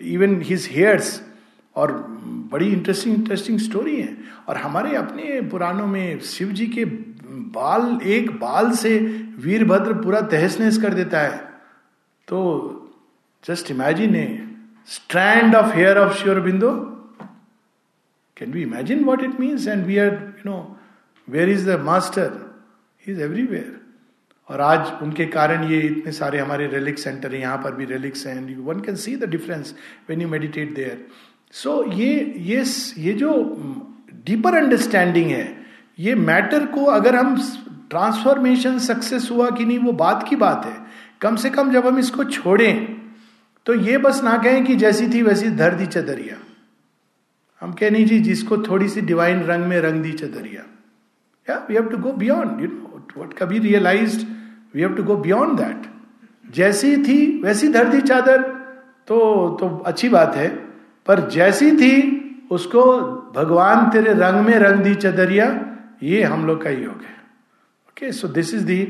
[0.00, 1.20] इवन हिज हेयर्स
[1.76, 1.92] और
[2.52, 4.16] बड़ी इंटरेस्टिंग इंटरेस्टिंग स्टोरी है।
[4.48, 8.98] और हमारे अपने पुराणों में शिव जी के बाल, एक बाल से
[9.44, 11.36] वीरभद्र पूरा तहस नहस कर देता है।
[12.28, 12.38] तो
[13.44, 14.26] just imagine a
[14.88, 16.70] strand of hair of Sri Aurobindo
[18.36, 20.58] can we imagine what it means and we are you know
[21.28, 22.30] where is the master
[23.06, 23.80] is everywhere
[24.52, 28.26] और आज उनके कारण ये इतने सारे हमारे रेलिक सेंटर है, यहाँ पर भी रेलिक्स
[28.26, 29.74] हैं one can see the difference
[30.08, 31.06] when you meditate there
[31.54, 32.64] so ये ये
[32.98, 33.32] ये जो
[34.26, 35.46] डीपर अंडरस्टैंडिंग है,
[35.98, 37.36] ये मैटर को अगर हम
[37.90, 40.76] ट्रांसफॉर्मेशन सक्सेस हुआ कि नहीं, वो बात की बात है।
[41.20, 43.00] कम से कम जब हम इसको छोड़ें
[43.66, 46.36] तो ये बस ना कहें कि जैसी थी वैसी धर दी चदरिया।
[47.62, 50.62] हम कह, नहीं जी, जिसको थोड़ी सी डिवाइन रंग में रंग दी चदरिया।
[51.68, 54.26] We have to go beyond you know what कभी realised
[54.74, 55.90] we have to go beyond that
[56.54, 58.42] जैसी थी, वैसी धरती चादर।
[59.08, 59.18] तो
[59.60, 60.48] तो अच्छी बात है।
[61.06, 61.94] पर जैसी थी,
[62.50, 62.82] उसको
[63.36, 65.46] भगवान तेरे रंग में रंग दी चदरिया,
[66.02, 67.16] ये हम लोग का योग है।
[67.88, 68.82] Okay so this is the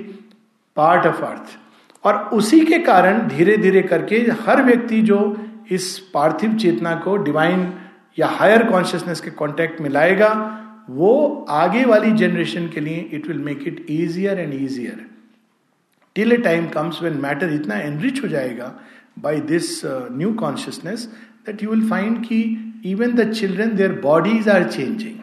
[0.76, 1.58] part of earth
[2.04, 5.18] और उसी के कारण धीरे धीरे करके हर व्यक्ति जो
[5.70, 7.72] इस पार्थिव चेतना को डिवाइन
[8.18, 10.28] या हायर कॉन्शियसनेस के कॉन्टेक्ट में लाएगा,
[10.90, 15.06] वो आगे वाली जनरेशन के लिए it will make it easier and easier
[16.16, 18.74] till a time comes when matter इतना एनरिच हो जाएगा
[19.18, 21.06] by this new consciousness
[21.46, 22.42] that you will find कि
[22.86, 25.18] even the children their bodies are changing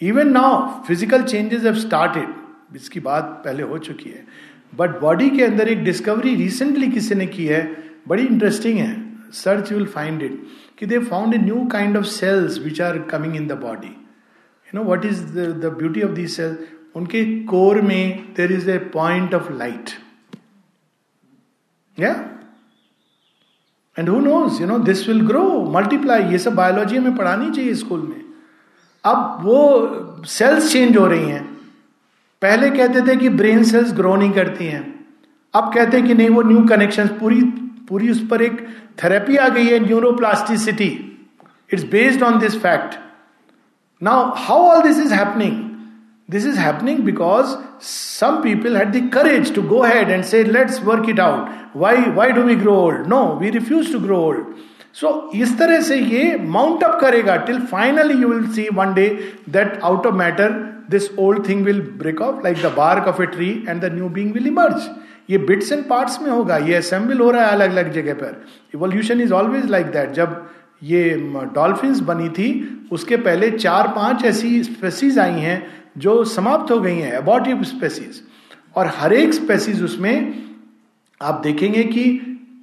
[0.00, 4.26] even now physical changes have started इसकी बात पहले हो चुकी है
[4.74, 7.62] बट बॉडी के अंदर एक डिस्कवरी रिसेंटली किसी ने की है
[8.08, 8.90] बड़ी इंटरेस्टिंग है
[9.34, 10.42] search you will find it
[10.78, 14.78] कि they found a new kind of cells which are coming in the body you
[14.78, 16.58] know what is the beauty of this cells
[16.94, 19.90] उनके कोर में there is a point of light
[21.98, 22.12] या
[23.96, 27.74] and who knows you know this will grow multiply ये सब biology हमें पढ़ानी चाहिए
[27.74, 28.20] school में.
[29.04, 31.44] अब वो सेल्स चेंज हो रही हैं.
[32.42, 34.82] पहले कहते थे कि ब्रेन सेल्स ग्रो नहीं करती हैं.
[35.54, 37.42] अब कहते हैं कि नहीं, वो न्यू कनेक्शन पूरी
[37.88, 38.66] पूरी उस पर एक
[39.02, 40.88] थेरेपी आ गई है neuroplasticity
[41.72, 42.94] it's based on this fact
[44.02, 45.56] now how all this is happening
[46.28, 50.80] This is happening because some people had the courage to go ahead and say, let's
[50.80, 51.74] work it out.
[51.74, 53.08] Why, why do we grow old?
[53.08, 54.44] No, we refuse to grow old.
[54.94, 59.06] So इस तरह से ये mount up करेगा till finally you will see one day
[59.50, 60.50] that out of matter
[60.90, 64.08] this old thing will break off like the bark of a tree and the new
[64.16, 64.90] being will emerge
[65.30, 68.42] ये bits and parts में होगा ये assemble हो रहा है अलग अलग जगह पर
[68.74, 70.40] evolution is always like that जब
[70.82, 71.10] ये
[71.54, 72.48] डॉल्फिन बनी थी
[72.92, 75.60] उसके पहले चार पाँच ऐसी स्पेसीज आई हैं
[75.96, 78.22] जो समाप्त हो गई हैं अबॉटिव स्पेसीज
[78.76, 80.42] और हर एक स्पेसीज उसमें
[81.20, 82.04] आप देखेंगे कि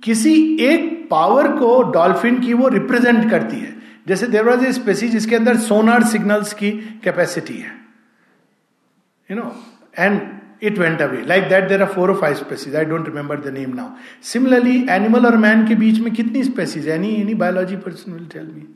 [0.03, 3.75] किसी एक पावर को डॉल्फिन की वो रिप्रेजेंट करती है।
[4.07, 4.25] जैसे
[4.67, 6.71] ए स्पेसीज जिसके अंदर सोनार सिग्नल्स की
[7.03, 7.71] कैपेसिटी है।
[9.29, 9.55] You know
[9.99, 10.21] and
[10.63, 13.73] it went away like that there are four five species I don't remember the name
[13.75, 13.89] now
[14.23, 18.45] similarly animal और मैन के बीच में कितनी species any any biology person will tell
[18.45, 18.67] me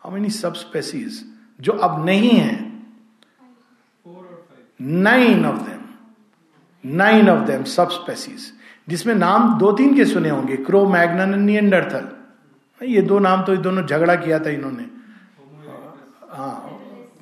[0.00, 1.24] how many sub species
[1.60, 2.65] जो अब नहीं है?
[4.80, 8.52] Nine of them nine of them sub species
[8.88, 13.86] जिसमें नाम दो तीन के सुने होंगे क्रो मैग्नन नियंडरथल ये दो नाम तो दोनों
[13.86, 14.84] झगड़ा किया था इन्होंने।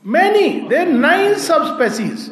[0.04, 2.30] Many there nine sub species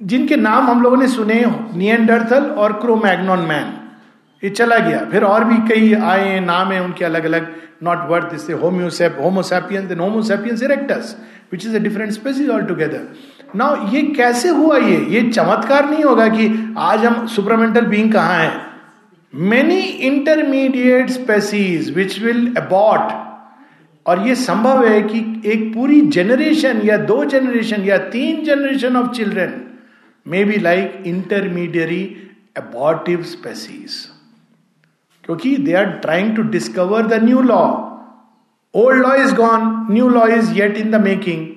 [0.00, 3.72] जिनके नाम हम लोगों ने सुने नियंडरथल और क्रोमैग्नॉन मैन
[4.42, 8.34] ये चला गया। फिर और भी कई आए नाम है, उनके अलग अलग नॉट वर्थ
[8.34, 11.16] इससे homosap homo sapiens and homo sapiens erectus
[11.52, 13.08] which is a different species all together
[13.56, 14.96] now ये कैसे हुआ ये?
[15.08, 18.52] ये चमत्कार नहीं होगा कि आज हम सुपरमेंटल बींग कहा है?
[19.34, 23.20] Many intermediate species which will abort
[24.06, 29.10] और ये संभव है कि एक पूरी जनरेशन या दो जनरेशन या तीन generation of
[29.10, 29.60] children
[30.26, 32.04] may be like intermediary
[32.56, 33.94] abortive species
[35.24, 37.62] क्योंकि they are trying to discover the new law
[38.73, 41.47] Old law is gone new law is yet in the making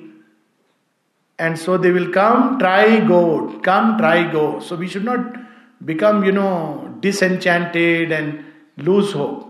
[1.38, 3.22] and so they will come try go
[3.64, 5.38] come try go so we should not
[5.84, 8.44] become, you know, disenchanted and
[8.76, 9.46] lose hope.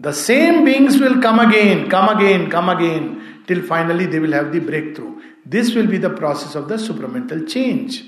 [0.00, 4.52] The same beings will come again, come again, come again, till finally they will have
[4.52, 5.20] the breakthrough.
[5.44, 8.04] This will be the process of the supramental change,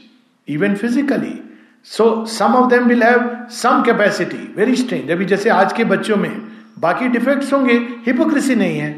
[0.49, 1.41] even physically.
[1.87, 6.17] So some of them will have some capacity very strange अभी जैसे आज के बच्चों
[6.17, 6.31] में
[6.80, 7.74] बाकी defects होंगे
[8.06, 8.92] hypocrisy नहीं है।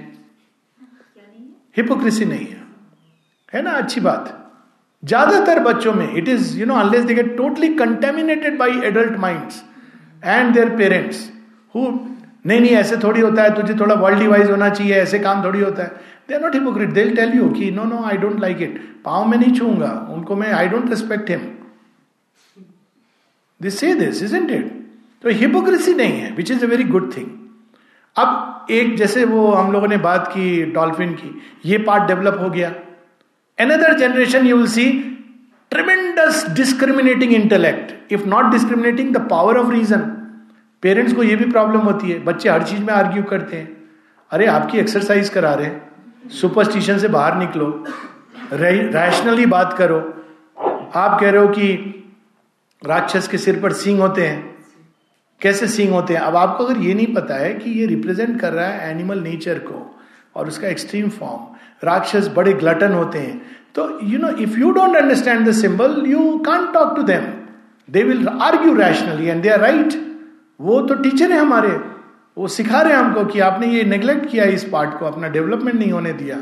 [1.78, 2.62] हिपोक्रेसी नहीं है।
[3.54, 3.72] है ना?
[3.72, 4.38] अच्छी बात।
[5.04, 9.64] ज़्यादातर बच्चों में it is you know unless they get totally contaminated by adult minds
[10.24, 11.30] and their parents
[11.76, 11.90] who
[12.46, 15.60] नहीं नहीं, ऐसे थोड़ी होता है, तुझे थोड़ा वर्ल्ड वाइज होना चाहिए, ऐसे काम थोड़ी
[15.60, 15.90] होता है।
[16.28, 19.26] They are not hypocrite they tell you कि no no I don't like it पाओ
[19.26, 21.42] में नहीं छूँगा। उनको मैं I don't respect him
[23.62, 24.52] this say this is it
[25.24, 27.28] तो हिपोक्रेसी नहीं है which is a very good thing
[28.16, 32.50] अब एक जैसे वो हम लोगों ने बात की डॉल्फिन की, ये पार्ट डेवलप हो
[32.50, 32.74] गया।
[33.60, 34.90] Another generation you will see
[35.72, 40.00] tremendous discriminating intellect if not discriminating the power of reason
[40.84, 43.78] parents को ये भी प्रॉब्लम होती है, बच्चे हर चीज़ में आर्ग्यू करते हैं।
[44.32, 47.86] अरे, आपकी एक्सरसाइज करा रहे हैं सुपरस्टिशन से बाहर निकलो
[48.54, 49.98] रैशनली बात करो।
[50.96, 51.74] आप कह रहे हो कि
[52.86, 54.51] राक्षस के सिर पर सींग होते हैं
[55.42, 56.22] कैसे सींग होते हैं?
[56.22, 59.60] अब आपको अगर ये नहीं पता है कि ये रिप्रेजेंट कर रहा है एनिमल नेचर
[59.62, 59.86] को
[60.36, 61.48] और उसका एक्सट्रीम फॉर्म
[61.84, 63.42] राक्षस बड़े ग्लटन होते हैं।
[63.76, 67.26] तो you know if you don't understand the symbol you can't talk to them
[67.90, 69.94] they will argue rationally and they are right
[70.60, 71.70] वो तो टीचर है हमारे।
[72.38, 75.78] वो सिखा रहे हैं हमको कि आपने ये नेग्लेक्ट किया इस पार्ट को, अपना डेवलपमेंट
[75.80, 76.38] नहीं होने दिया।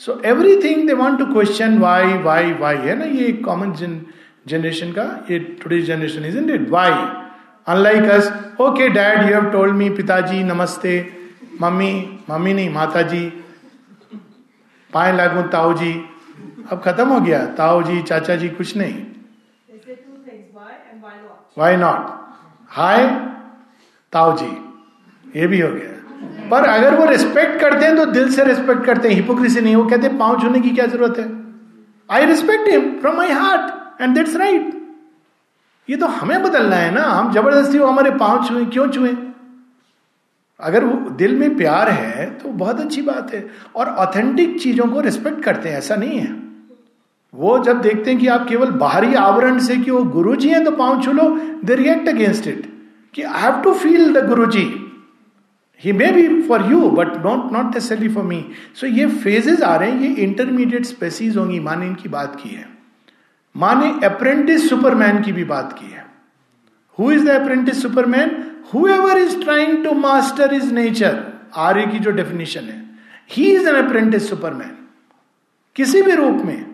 [0.00, 0.20] So
[0.62, 3.04] everything they want to question why why why है ना?
[3.04, 3.72] ये कॉमन
[4.46, 6.90] जनरेशन का, ये today generation is in it why
[7.66, 8.26] unlike us
[8.60, 10.90] okay dad you have told me पिताजी नमस्ते
[11.60, 11.92] मम्मी
[12.30, 13.20] मम्मी नहीं माता जी
[14.90, 15.92] पाए लागू ताऊ जी
[16.72, 18.94] अब खत्म हो गया। ताऊ जी चाचा जी कुछ नहीं
[21.58, 22.12] वाई नॉट
[22.70, 23.06] हाय
[24.12, 24.52] ताऊ जी
[25.34, 29.08] ये भी हो गया। पर अगर वो रिस्पेक्ट करते हैं तो दिल से रिस्पेक्ट करते
[29.08, 31.28] हैं। हिपोक्रेसी नहीं वो कहते पाँव छूने की क्या ज़रूरत है?
[32.08, 34.72] I respect him from my heart and that's right
[35.88, 39.16] ये तो हमें बदलना है ना। हम ज़बरदस्ती वो हमारे पाँव छुए, क्यों छुए?
[40.60, 43.44] अगर वो दिल में प्यार है तो बहुत अच्छी बात है।
[43.76, 46.42] और ऑथेंटिक चीज़ों को रिस्पेक्ट करते हैं, ऐसा नहीं है।
[47.34, 50.64] वो जब देखते हैं कि आप केवल बाहरी आवरण से कि वो गुरु जी हैं
[50.64, 51.28] तो पाँव छू लो
[51.64, 52.66] दे रिएक्ट अगेंस्ट इट
[53.14, 54.62] कि I have to feel the guru ji
[55.80, 58.44] he may be for you but not not necessarily for me
[58.74, 62.73] so ये फेजेस आ रहे हैं, ये इंटरमीडिएट स्पेसीज होंगी, माने इनकी बात की है।
[63.54, 66.04] माँ ने अप्रेंटिस सुपरमैन की भी बात की है।
[66.98, 68.30] Who is the apprentice superman
[68.74, 71.22] who ever is trying to master is nature
[71.56, 72.82] आर्य की जो डेफिनेशन है।
[73.30, 74.76] He is an apprentice superman
[75.76, 76.64] किसी भी रूप में,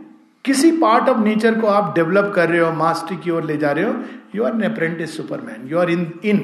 [0.45, 3.71] किसी पार्ट ऑफ़ नेचर को आप डेवलप कर रहे हो मास्टरी की ओर ले जा
[3.73, 3.95] रहे हो
[4.35, 6.39] you are an apprentice superman you are in in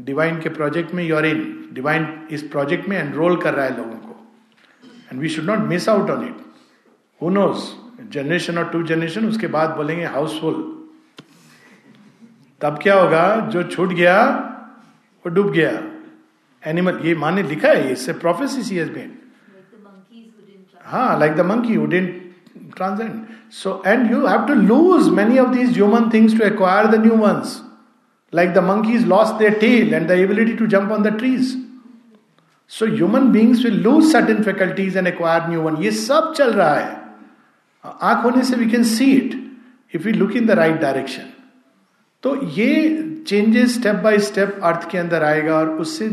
[0.00, 3.76] divine के प्रोजेक्ट में यू आर इन डिवाइन इस प्रोजेक्ट में एनरोल कर रहा है
[3.76, 4.16] लोगों को।
[5.12, 6.36] And we should not miss out on it
[7.20, 7.64] who knows
[8.12, 10.54] generation और टू जनरेशन उसके बाद बोलेंगे हाउसफुल
[12.60, 13.36] तब क्या होगा?
[13.52, 14.16] जो छूट गया
[15.24, 15.70] वो डूब गया.
[16.62, 19.12] एनिमल ये माने लिखा है इससे प्रोफेसी सी हैज़ बीन
[20.84, 22.06] हाँ like the monkey would in
[22.76, 23.12] transcend
[23.52, 27.16] so and you have to lose many of these human things to acquire the new
[27.16, 27.60] ones
[28.32, 31.56] like the monkeys lost their tail and the ability to jump on the trees
[32.70, 36.74] so human beings will lose certain faculties and acquire new one ये सब चल रहा
[36.74, 37.05] है.
[38.02, 39.34] आँख होने से we can see it
[39.94, 41.32] if you look in the right direction
[42.22, 42.72] तो ये
[43.26, 46.08] changes step by step earth के अंदर आएगा और उससे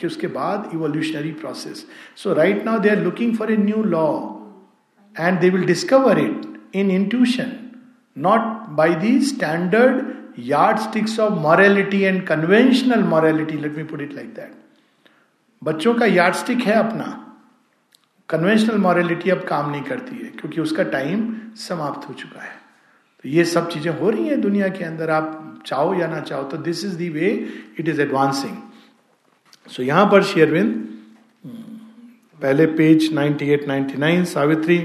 [0.00, 4.08] कि उसके बाद evolutionary process so right now they are looking for a new law
[5.20, 6.42] and they will discover it
[6.74, 7.52] in intuition
[8.16, 10.06] not by the standard
[10.78, 14.52] yardsticks of morality and conventional morality let me put it like that
[15.64, 17.27] बच्चों का yardstick है अपना।
[18.28, 22.56] Conventional morality अब काम नहीं करती है, क्योंकि उसका टाइम समाप्त हो चुका है।
[23.24, 26.42] तो ये सब चीज़ें हो रही हैं दुनिया के अंदर, आप चाहो या ना चाहो
[26.42, 27.30] तो this is the way
[27.78, 28.56] it is advancing
[29.66, 30.74] so यहाँ पर शेयरविंद,
[32.40, 34.76] पहले पेज 98 99 सावित्री।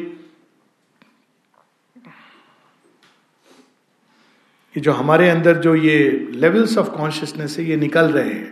[4.75, 5.97] ये जो हमारे अंदर जो ये
[6.33, 8.51] लेवल्स ऑफ़ कॉन्शियसनेस है, ये निकल रहे हैं।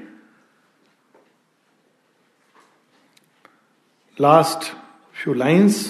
[4.18, 4.72] Last
[5.24, 5.82] few lines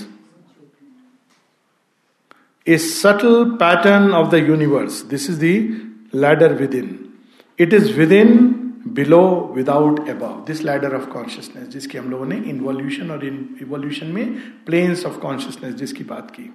[2.67, 5.03] a subtle pattern of the universe.
[5.03, 5.81] This is the
[6.13, 7.11] ladder within.
[7.59, 10.45] It is within, below, without, above.
[10.45, 15.73] This ladder of consciousness जिसकी हम लोगों ने इन्वोल्यूशन और इवोल्यूशन में प्लेन्स ऑफ़ कॉन्शियसनेस
[15.75, 16.49] जिसकी बात की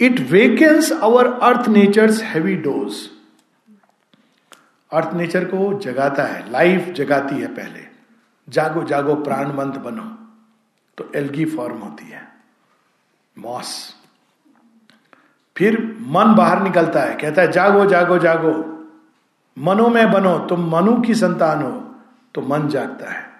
[0.00, 3.08] it wakens our earth nature's heavy dose
[4.92, 7.86] earth nature को जगाता है लाइफ जगाती है पहले
[8.48, 10.17] जागो जागो प्राणवंत बनो
[10.98, 12.28] तो एल्गी फॉर्म होती है।
[13.38, 13.94] मॉस
[15.56, 18.74] फिर मन बाहर निकलता है, कहता है, जागो जागो जागो।
[19.58, 21.94] मनो में बनो, तुम मनु की संतान हो।
[22.34, 23.30] तो मन जागता है।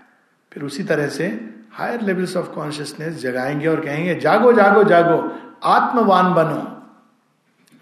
[0.53, 6.35] फिर उसी तरह से हायर लेवल्स ऑफ़ कॉन्शियसनेस जगाएँगे और कहेंगे, जागो जागो जागो। आत्मवान
[6.35, 6.75] बनो।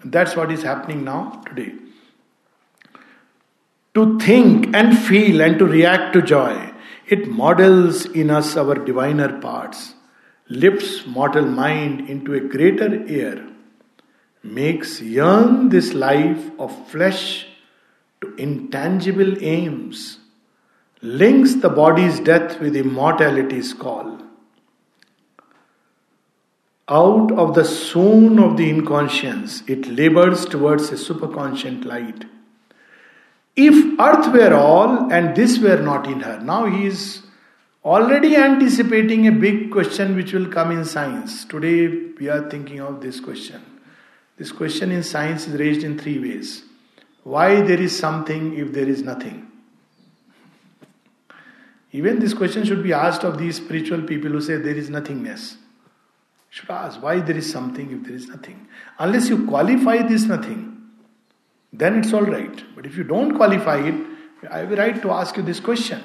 [0.09, 1.79] That's what is happening now today
[3.93, 6.66] to think and feel and to react to joy
[7.07, 9.93] It models in us our diviner parts,
[10.49, 13.47] lifts mortal mind into a greater air,
[14.43, 17.47] makes yearn this life of flesh
[18.19, 20.19] to intangible aims,
[21.01, 24.19] links the body's death with immortality's call.
[26.89, 32.25] Out of the swoon of the inconscience, it labors towards a superconscient light
[33.57, 37.23] if earth were all and this were not in her, now he is
[37.83, 41.43] already anticipating a big question which will come in science.
[41.43, 41.87] Today
[42.19, 43.63] we are thinking of this question
[44.37, 46.63] this question in science is raised in three ways.
[47.23, 49.47] Why there is something if there is nothing?
[51.91, 55.57] Even this question should be asked of these spiritual people who say there is nothingness.
[56.49, 58.67] Should ask why there is something if there is nothing.
[58.99, 60.76] Unless you qualify this nothing,
[61.72, 62.64] then it's all right.
[62.74, 63.94] But if you don't qualify it,
[64.50, 66.02] I have a right to ask you this question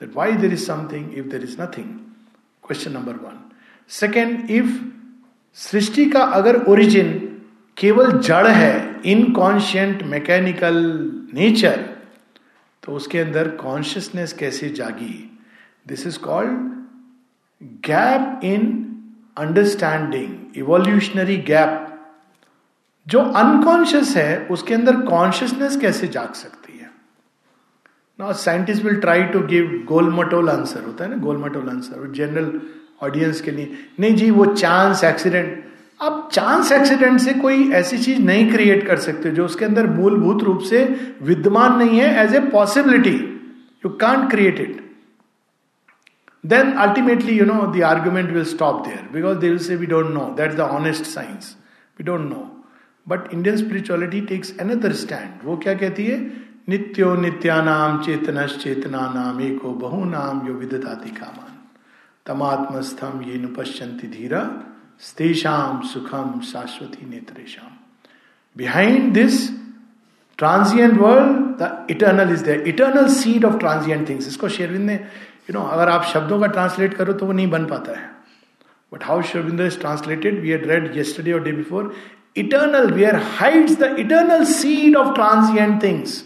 [0.00, 2.14] that why there is something if there is nothing.
[2.62, 3.52] Question number one.
[3.86, 4.66] Second, if
[5.56, 7.10] सृष्टि का अगर origin
[7.76, 10.74] केवल जड़ है inconscient mechanical
[11.34, 11.84] nature
[12.82, 15.14] तो उसके अंदर consciousness कैसे जागी
[15.88, 18.66] this is called gap in
[19.38, 21.87] understanding evolutionary gap
[23.09, 26.89] जो अनकॉन्शियस है, उसके अंदर कॉन्शियसनेस कैसे जाग सकती है?
[28.19, 32.59] ना scientist will try to give गोलमटोल answer होता है ना गोलमटोल आंसर जनरल
[33.03, 35.67] ऑडियंस के लिए। नहीं जी, वो चांस एक्सीडेंट
[36.01, 40.43] आप चांस एक्सीडेंट से कोई ऐसी चीज़ नहीं क्रिएट कर सकते जो उसके अंदर मूलभूत
[40.43, 40.83] रूप से
[41.21, 43.15] विद्यमान नहीं है as a possibility
[43.85, 44.77] you can't create it
[46.43, 50.13] then ultimately you know the argument will stop there because they will say we don't
[50.13, 51.55] know that the honest science
[51.99, 52.58] we don't know
[53.07, 56.19] but Indian spirituality takes another stand वो क्या कहती है?
[56.69, 61.55] नित्यो नित्यानाम चेतनश चेतना नाम एको बहु नाम यो विदताति कामान
[62.25, 64.41] तमात्मस्थम ये नुपश्यंति धीरा,
[64.99, 67.77] स्तेषाम सुखम शाश्वती नेत्रेशम
[68.55, 69.49] behind this
[70.37, 75.53] transient world the eternal is there eternal seed of transient things इसको शेरविंद ने यू
[75.53, 78.09] नो अगर आप शब्दों का ट्रांसलेट करो तो वो नहीं बन पाता है।
[78.93, 81.93] But how Sri Aurobindo is translated we had read yesterday और day before
[82.41, 86.23] where hides the eternal seed of transient things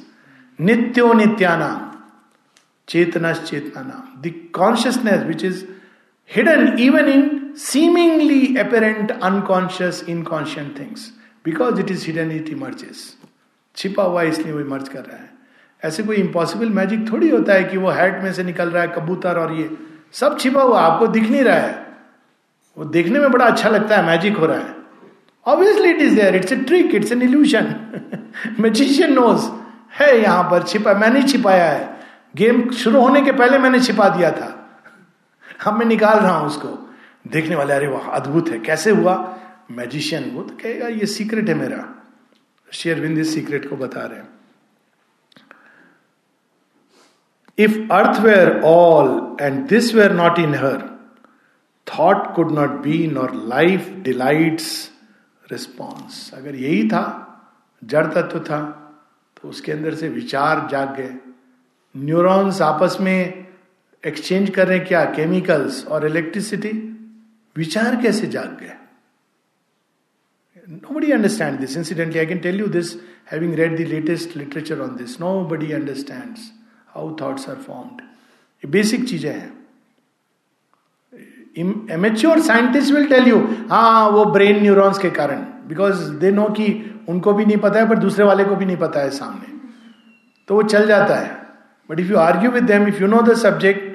[0.60, 1.91] नित्यो नित्यानाम
[2.88, 5.63] चेतना चेतना नाम the consciousness which is
[6.30, 11.11] hidden even in seemingly apparent, unconscious, inconscient things.
[11.45, 13.18] Because it is hidden, it emerges.
[13.78, 15.30] छिपा हुआ इसलिए वो इमर्ज कर रहा है
[15.82, 18.88] ऐसे कोई इंपॉसिबल मैजिक थोड़ी होता है कि वो हैट में से निकल रहा है
[18.95, 19.70] कबूतर और ये
[20.14, 21.72] सब छिपा हुआ आपको दिख नहीं रहा है
[22.78, 24.76] वो देखने में बड़ा अच्छा लगता है मैजिक हो रहा है
[25.47, 27.75] obviously it is there it's a trick it's an illusion
[28.59, 29.63] magician knows
[29.93, 31.99] है यहाँ पर छिपा, मैंने छिपाया है।
[32.35, 34.69] गेम शुरू होने के पहले मैंने छिपा दिया था।
[35.67, 36.67] अब मैं निकाल रहा हूँ उसको।
[37.27, 39.39] देखने वाले, अरे वाह, अद्भुत है। कैसे हुआ?
[39.71, 41.95] मैजिशियन वो तो कहेगा, ये सीक्रेट है मेरा।
[42.71, 44.29] शेयरविंद इस सीक्रेट को बता रहे हैं।
[47.57, 50.99] If earth were all and this were not in her
[51.87, 54.92] thought could not be nor life delights
[55.51, 57.03] response अगर यही था,
[57.81, 58.61] जड़ तत्व था
[59.37, 61.15] तो उसके अंदर से विचार जाग गए।
[61.95, 63.45] न्यूरॉन्स आपस में
[64.03, 65.03] एक्सचेंज कर रहे क्या?
[65.05, 66.71] केमिकल्स और इलेक्ट्रिसिटी
[67.55, 68.75] विचार कैसे जाग गए?
[70.95, 72.93] Nobody understand this incidentally I can tell you this
[73.31, 76.37] having read the latest literature on this nobody understand
[76.95, 78.01] how thoughts are formed
[78.63, 79.51] ये बेसिक चीज़ें हैं।
[81.56, 83.39] Amateur scientist will tell you
[83.70, 85.45] हाँ वो ब्रेन न्यूरॉन्स के कारण.
[85.68, 86.66] बिकॉज़ दे नो कि
[87.10, 89.51] उनको भी नहीं पता है, पर दूसरे वाले को भी नहीं पता है सामने।
[90.49, 91.32] तो वो चल जाता है।
[91.89, 93.91] But if you argue with them if you know the subject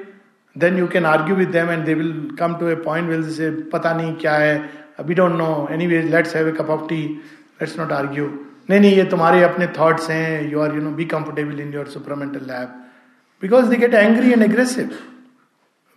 [0.55, 3.49] then you can argue with them and they will come to a point will say
[3.73, 4.57] पता नहीं क्या है
[5.05, 7.01] we don't know anyways let's have a cup of tea
[7.61, 8.25] let's not argue
[8.69, 10.51] नहीं नहीं, ये तुम्हारे अपने thoughts हैं.
[10.51, 12.81] You are you know be comfortable in your supramental lab
[13.41, 14.89] because they get angry and aggressive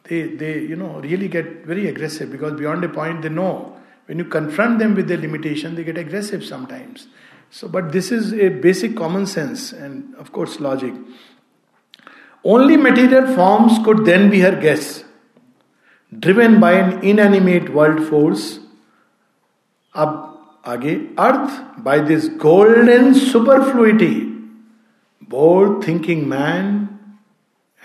[0.05, 4.17] they they you know really get very aggressive because beyond a point they know when
[4.17, 7.07] you confront them with their limitation they get aggressive sometimes
[7.49, 10.93] so but this is a basic common sense and of course logic
[12.43, 15.03] only material forms could then be her guests
[16.19, 18.47] driven by an inanimate world force
[19.95, 20.09] अब
[20.67, 21.53] आगे earth
[21.83, 24.13] by this golden superfluity
[25.29, 26.67] bore thinking man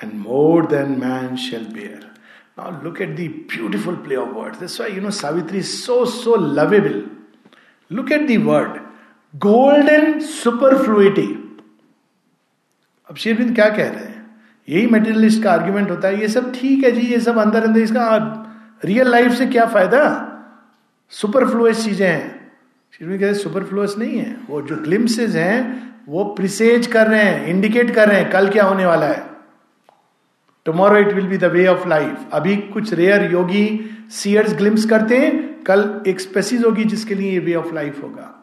[0.03, 2.06] and more than man shall bear
[2.58, 4.58] Now look at the beautiful play of words.
[4.58, 7.04] That's why, you know, Savitri is so so lovable.
[7.92, 8.80] Look at the word.
[9.34, 11.30] Golden superfluity.
[13.10, 14.26] अब शेरविंद क्या कह रहे हैं
[14.68, 17.80] यही materialist का argument होता है ये सब ठीक है जी ये सब अंदर अंदर
[17.80, 18.08] इसका
[18.86, 20.02] रियल लाइफ से क्या फ़ायदा
[21.12, 22.38] सुपरफ्लुअस चीज़ें हैं
[23.02, 25.56] में कहते हैं सुपरफ्लुअस नहीं है वो जो ग्लिम्सेज हैं
[26.08, 29.24] वो प्रिसेज कर रहे हैं इंडिकेट कर रहे हैं कल क्या होने वाला है
[30.68, 33.68] tomorrow it will be the way of life अभी कुछ रेयर योगी
[34.14, 38.34] सीयर्स ग्लिम्स करते हैं, कल एक स्पेसिस होगी जिसके लिए ये वे ऑफ़ लाइफ होगा।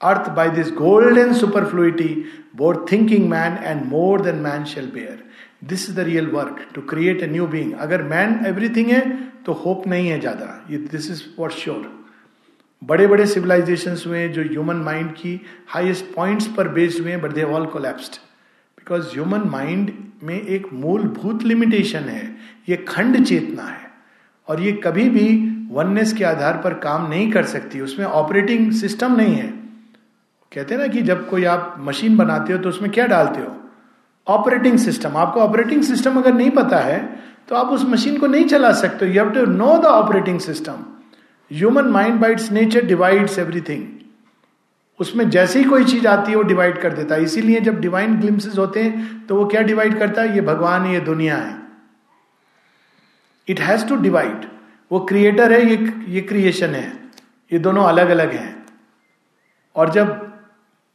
[0.00, 2.08] Earth by this golden superfluity
[2.56, 5.22] bore thinking man and more than man shall bear
[5.68, 9.00] this is the real work to create a new being अगर मैन एवरीथिंग है
[9.46, 11.88] तो होप नहीं है ज़्यादा। दिस इज़ वॉट श्योर
[12.82, 17.42] बड़े बड़े civilisation हुए जो ह्यूमन माइंड की हाइएस्ट पॉइंट्स पर बेस्ड हुए but they
[17.42, 18.20] all collapsed
[18.84, 19.90] because human mind
[20.22, 22.24] में एक मूलभूत लिमिटेशन है,
[22.68, 23.88] ये खंड चेतना है।
[24.48, 25.28] और ये कभी भी
[25.72, 29.48] वननेस के आधार पर काम नहीं कर सकती, उसमें ऑपरेटिंग सिस्टम नहीं है।
[30.52, 33.56] कहते हैं ना कि जब कोई आप मशीन बनाते हो तो उसमें क्या डालते हो?
[34.26, 37.00] ऑपरेटिंग सिस्टम आपको ऑपरेटिंग सिस्टम अगर नहीं पता है
[37.48, 40.84] तो आप उस मशीन को नहीं चला सकते you have to know the operating system
[41.50, 43.82] human mind by its nature divides everything
[45.00, 48.16] उसमें जैसे ही कोई चीज़ आती है, वो डिवाइड कर देता है। इसीलिए जब डिवाइन
[48.20, 50.34] ग्लिम्सेस होते हैं तो वो क्या डिवाइड करता है?
[50.34, 51.62] ये भगवान, ये दुनिया है।
[53.48, 54.46] इट हैज़ टू डिवाइड
[54.90, 56.92] वो क्रिएटर है, ये ये क्रिएशन है।
[57.52, 58.66] ये दोनों अलग अलग हैं।
[59.76, 60.08] और जब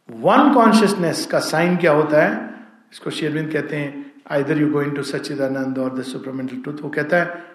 [0.10, 2.50] वन कॉन्शियसनेस का साइन क्या होता है,
[2.92, 7.18] इसको शेरविंद कहते हैं either you going to Sachidanand और द सुपरमेंटल ट्रूथ वो कहता
[7.18, 7.48] है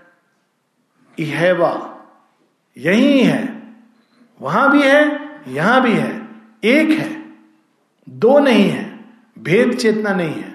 [2.77, 3.41] यही है,
[4.41, 5.03] वहाँ भी है,
[5.49, 6.24] यहाँ भी है।
[6.65, 7.23] एक है,
[8.09, 9.01] दो नहीं है,
[9.39, 10.53] भेद चेतना नहीं है।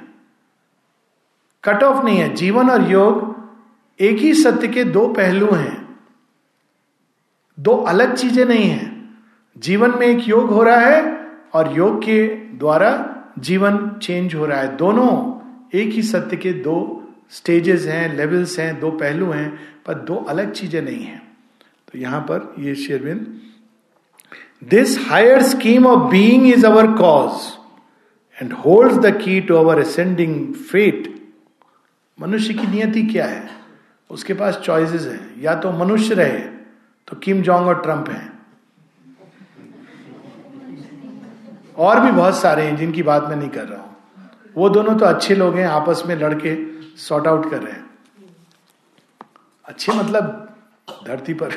[1.64, 3.38] कट ऑफ़ नहीं है। जीवन और योग
[4.00, 5.98] एक ही सत्य के दो पहलू हैं।
[7.60, 8.88] दो अलग चीज़ें नहीं हैं।
[9.58, 11.18] जीवन में एक योग हो रहा है
[11.54, 12.92] और योग के द्वारा
[13.40, 15.12] जीवन चेंज हो रहा है। दोनों
[15.80, 16.78] एक ही सत्य के दो
[17.30, 21.38] स्टेजेस हैं लेवल्स हैं, दो पहलू हैं, पर दो अलग चीज़ें नहीं हैं।
[21.92, 23.42] तो यहाँ पर ये Sri Aurobindo
[24.62, 27.32] this higher scheme of being is our cause
[28.42, 31.14] and holds the key to our ascending fate
[32.20, 33.50] मनुष्य की नियति क्या है?
[34.10, 36.40] उसके पास चॉइसेस हैं। या तो मनुष्य रहे
[37.08, 38.28] तो किम जोंग और ट्रंप हैं।
[41.78, 43.96] और भी बहुत सारे हैं, जिनकी बात मैं नहीं कर रहा हूँ।
[44.56, 46.56] वो दोनों तो अच्छे लोग हैं, आपस में लड़के
[46.98, 47.86] सॉर्ट आउट कर रहे हैं।
[49.66, 50.56] अच्छे मतलब
[51.08, 51.52] धरती पर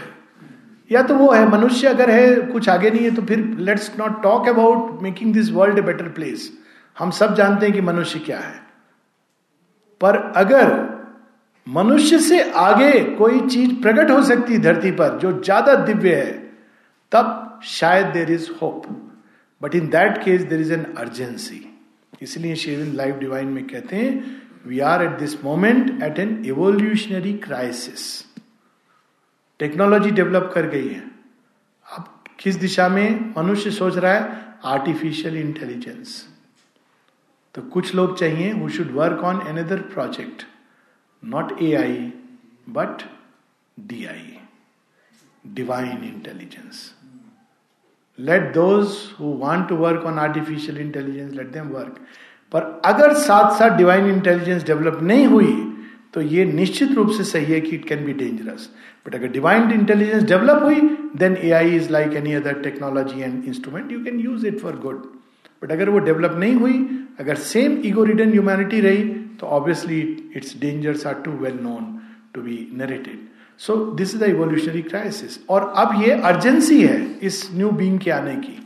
[0.93, 4.23] या तो वो है, मनुष्य अगर है, कुछ आगे नहीं है तो फिर let's not
[4.23, 6.51] talk about making this world a better place
[6.97, 8.61] हम सब जानते हैं कि मनुष्य क्या है।
[10.01, 10.71] पर अगर
[11.67, 16.33] मनुष्य से आगे कोई चीज़ प्रकट हो सकती धरती पर, जो ज़्यादा दिव्य है,
[17.13, 18.87] तब शायद there is hope
[19.61, 21.65] but in that case there is an urgency
[22.23, 27.33] इसलिए शेविन लाइफ डिवाइन में कहते हैं we are at this moment at an evolutionary
[27.45, 28.05] crisis
[29.63, 31.01] technology develop कर गई है।
[31.99, 34.55] अब किस दिशा में मनुष्य सोच रहा है?
[34.65, 36.29] आर्टिफिशियल इंटेलिजेंस
[37.55, 40.43] तो कुछ लोग चाहिए who should work on another project
[41.25, 42.13] not A I
[42.69, 43.03] but
[43.81, 44.39] D I
[45.47, 46.95] divine intelligence
[48.19, 52.07] let those who want to work on artificial intelligence let them work
[52.53, 55.72] पर अगर साथ साथ डिवाइन इंटेलिजेंस डेवलप नहीं हुई
[56.15, 58.69] तो ये निश्चित रूप से सही है कि it can be dangerous
[59.07, 60.81] but अगर डिवाइन इंटेलिजेंस डेवलप हुई
[61.17, 64.77] then A I is like any other technology and instrument you can use it for
[64.83, 65.03] good
[65.63, 66.79] but अगर वो डेवलप नहीं हुई,
[67.21, 69.03] अगर सेम ईगो रिडन ह्यूमैनिटी रही
[69.41, 70.01] तो obviously
[70.37, 72.01] it's dangers are too well known
[72.35, 73.19] to be narrated
[73.59, 78.11] so this is the evolutionary crisis और अब ये अर्जेंसी है इस न्यू बींग के
[78.11, 78.59] आने की.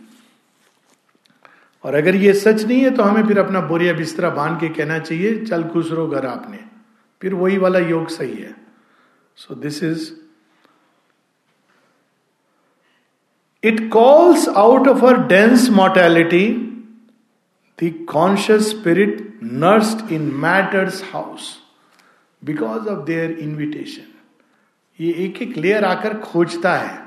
[1.85, 4.99] और अगर ये सच नहीं है तो हमें फिर अपना बोरिया बिस्तरा बाँध के कहना
[4.99, 6.59] चाहिए, चल खुश रहो घर आपने।
[7.23, 8.55] फिर वही वाला योग सही है।
[9.37, 10.11] So this is
[13.65, 16.49] it calls out of our dense mortality
[17.79, 21.57] the conscious spirit nursed in matter's house
[22.43, 24.13] because of their invitation
[25.01, 26.99] ये एक एक लेयर आकर खोजता है।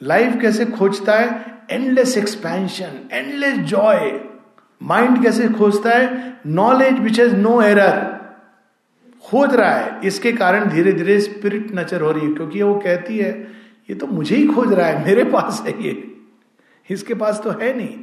[0.00, 1.58] लाइफ कैसे खोजता है?
[1.70, 4.20] Endless expansion endless joy
[4.82, 6.40] mind कैसे खोजता है?
[6.46, 8.17] Knowledge which has no error
[9.28, 13.18] खोज रहा है, इसके कारण धीरे धीरे स्पिरिट नचर हो रही है, क्योंकि वो कहती
[13.18, 13.32] है,
[13.88, 15.92] ये तो मुझे ही खोज रहा है, मेरे पास है ये,
[16.90, 17.98] इसके पास तो है नहीं,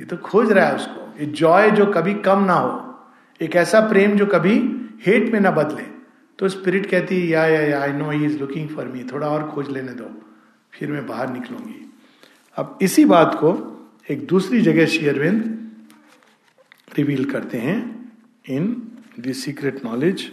[0.00, 2.82] ये तो खोज रहा है उसको, ये जॉय जो कभी कम ना हो,
[3.40, 4.56] एक ऐसा प्रेम जो कभी
[5.06, 5.82] हेट में ना बदले.
[6.38, 9.48] तो स्पिरिट कहती है या या I know he is looking for me थोड़ा और
[9.50, 10.10] खोज लेने दो,
[10.72, 11.82] फिर मैं बाहर निकलूँगी.
[12.56, 13.52] अब इसी बात को
[14.10, 15.42] एक दूसरी जगह शेयरविंद
[16.90, 17.78] रिवील करते हैं
[18.46, 18.66] in
[19.20, 20.30] the secret knowledge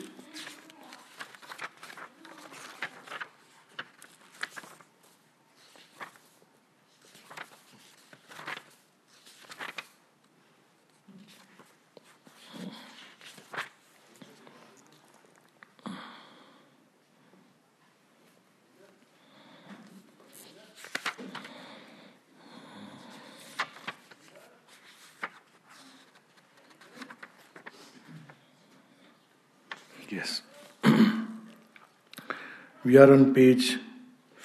[32.93, 33.63] We are on page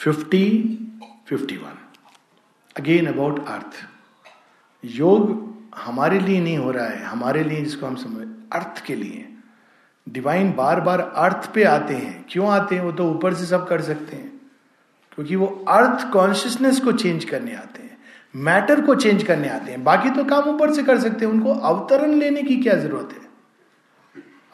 [0.07, 0.53] 50,
[1.33, 1.61] 51.
[2.81, 3.73] Again about अर्थ
[4.85, 9.29] योग हमारे लिए नहीं हो रहा है हमारे लिए जिसको हम समझ अर्थ के लिए।
[10.09, 12.83] डिवाइन बार बार अर्थ पे आते हैं। क्यों आते हैं?
[12.83, 14.41] वो तो ऊपर से सब कर सकते हैं।
[15.15, 17.99] क्योंकि वो अर्थ कॉन्शियसनेस को चेंज करने आते हैं।
[18.37, 21.55] मैटर को चेंज करने आते हैं। बाकी तो काम ऊपर से कर सकते हैं। उनको
[21.55, 23.28] अवतरण लेने की क्या ज़रूरत है?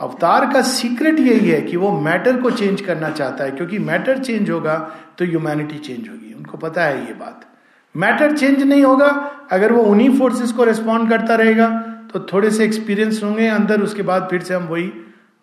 [0.05, 4.19] अवतार का सीक्रेट यही है कि वो मैटर को चेंज करना चाहता है, क्योंकि मैटर
[4.21, 4.77] चेंज होगा
[5.19, 7.47] तो ह्यूमैनिटी चेंज होगी। उनको पता है ये बात।
[7.95, 9.09] मैटर चेंज नहीं होगा,
[9.53, 11.69] अगर वो उन्हीं फोर्सेस को रिस्पॉन्ड करता रहेगा
[12.13, 14.91] तो थोड़े से एक्सपीरियंस होंगे, अंदर उसके बाद फिर से हम वही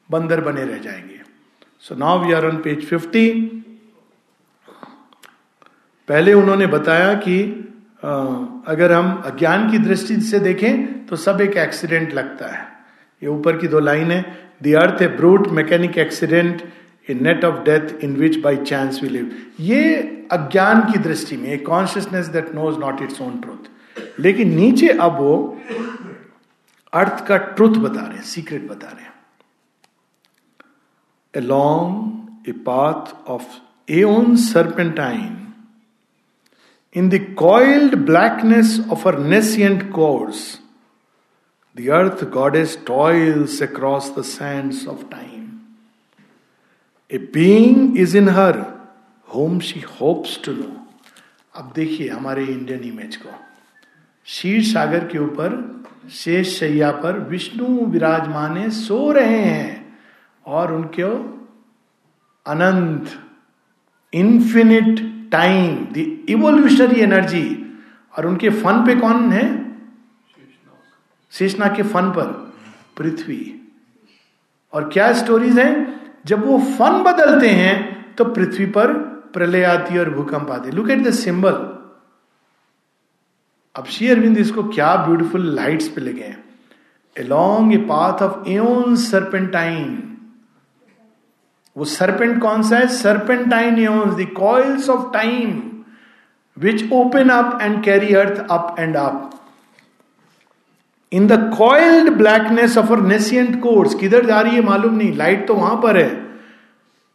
[0.09, 1.19] बंदर बने रह जाएँगे।
[1.83, 3.29] So now we are on page fifty
[6.09, 7.37] पहले उन्होंने बताया कि
[8.03, 12.65] अगर हम अज्ञान की दृष्टि से देखें तो सब एक एक्सीडेंट लगता है।
[13.21, 14.21] ये ऊपर की दो लाइन है।
[14.63, 16.61] The earth a brute mechanic accident
[17.09, 19.93] a net of death in which by chance we live ये
[20.31, 23.69] अज्ञान की दृष्टि में consciousness that knows not its own truth
[24.19, 25.57] लेकिन नीचे अब वो
[26.93, 29.09] अर्थ का ट्रुथ बता रहे हैं सीक्रेट बता रहे हैं।
[31.33, 31.91] Along
[32.47, 33.43] a path of
[33.87, 35.53] aeon serpentine,
[36.95, 40.41] in the coiled blackness of her nascent course
[41.75, 45.77] The earth goddess toils across the sands of time.
[47.09, 48.77] A being is in her
[49.27, 50.87] whom she hopes to know.
[51.55, 53.29] अब देखिए हमारे Indian image को
[54.25, 55.49] शीर सागर के ऊपर,
[56.11, 59.95] शेष शैया पर विष्णु विराजमाने सो रहे हैं
[60.45, 61.03] और उनके
[62.45, 63.17] अनंत
[64.13, 64.99] infinite
[65.31, 67.47] time the evolutionary energy
[68.17, 69.60] और उनके फन पे कौन है
[71.33, 72.25] शेषनाग के फन पर,
[72.97, 73.39] पृथ्वी।
[74.73, 75.73] और क्या स्टोरीज हैं?
[76.25, 78.93] जब वो फन बदलते हैं तो पृथ्वी पर
[79.33, 81.53] प्रलय आती और भूकंप आते लुक एट द सिंबल
[83.75, 86.43] अब श्री अरविंद इसको क्या ब्यूटीफुल लाइट्स पे लगे हैं।
[87.15, 90.17] Along a path of an serpentine
[91.75, 92.87] वो सरपेंट कौन सा है?
[92.87, 95.61] Serpentine aeons the coils of time
[96.57, 99.40] which open up and carry earth up and up
[101.11, 105.47] in the coiled blackness of our nescient course किधर जा रही है मालूम नहीं लाइट
[105.47, 106.09] तो वहाँ पर है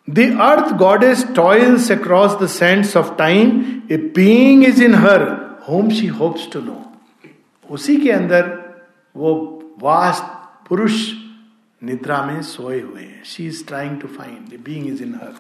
[0.09, 3.51] the earth god is toils across the sands of time
[3.91, 5.25] a being is in her
[5.69, 6.83] whom she hopes to know
[7.71, 8.53] उसी के अंदर
[9.17, 9.33] वो
[9.83, 11.11] वास्ट पुरुष
[11.83, 15.35] निद्रा में सोए हुए हैं। She is trying to find being is in her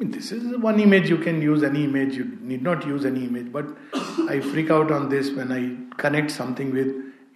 [0.00, 2.16] this is one image you can use, any image.
[2.16, 3.52] You need not use any image.
[3.52, 3.66] But
[4.28, 5.60] i freak out on this when i
[5.96, 6.88] connect something with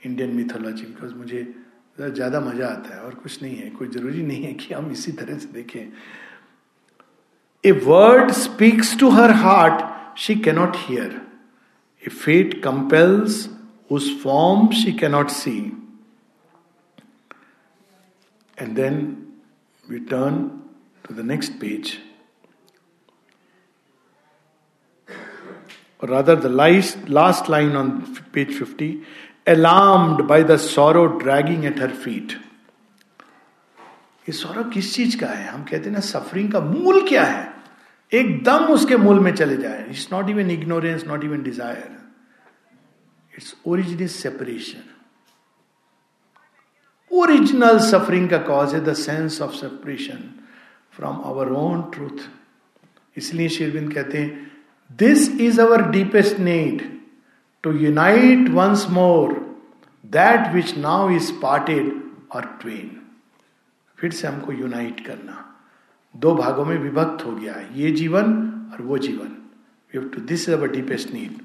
[0.07, 1.42] indian mythology because मुझे
[2.01, 5.12] ज़्यादा मज़ा आता है और कुछ नहीं है कोई ज़रूरी नहीं है कि हम इसी
[5.12, 5.92] तरह से देखें।
[7.64, 11.20] A word speaks to her heart she cannot hear
[12.03, 13.49] a fate compels
[13.90, 15.57] उस form she cannot see
[18.59, 19.01] and then
[19.90, 20.46] we turn
[21.09, 21.96] to the next page
[26.03, 27.88] or rather the last, last line on
[28.32, 29.05] page 50
[29.49, 32.32] alarmed by the sorrow dragging at her feet
[34.28, 35.46] ये sorrow किस चीज़ का है?
[35.49, 37.53] हम कहते हैं ना suffering का मूल क्या है?
[38.12, 41.96] एकदम उसके मूल में चले जाए। It's not even ignorance not even desire
[43.34, 44.82] it's origin separation
[47.11, 50.28] original suffering का कॉज है the sense of separation
[50.92, 52.28] from our own truth
[53.16, 54.51] इसलिए शेरविंद कहते हैं
[54.99, 56.97] this is our deepest need
[57.64, 59.32] to unite once more
[60.06, 61.92] that which now is parted
[62.32, 62.90] और twain
[63.98, 65.44] फिर से हमको unite करना।
[66.14, 68.24] दो भागों में विभक्त हो गया। ये जीवन
[68.72, 69.34] और वो जीवन।
[69.94, 71.40] To this is our deepest need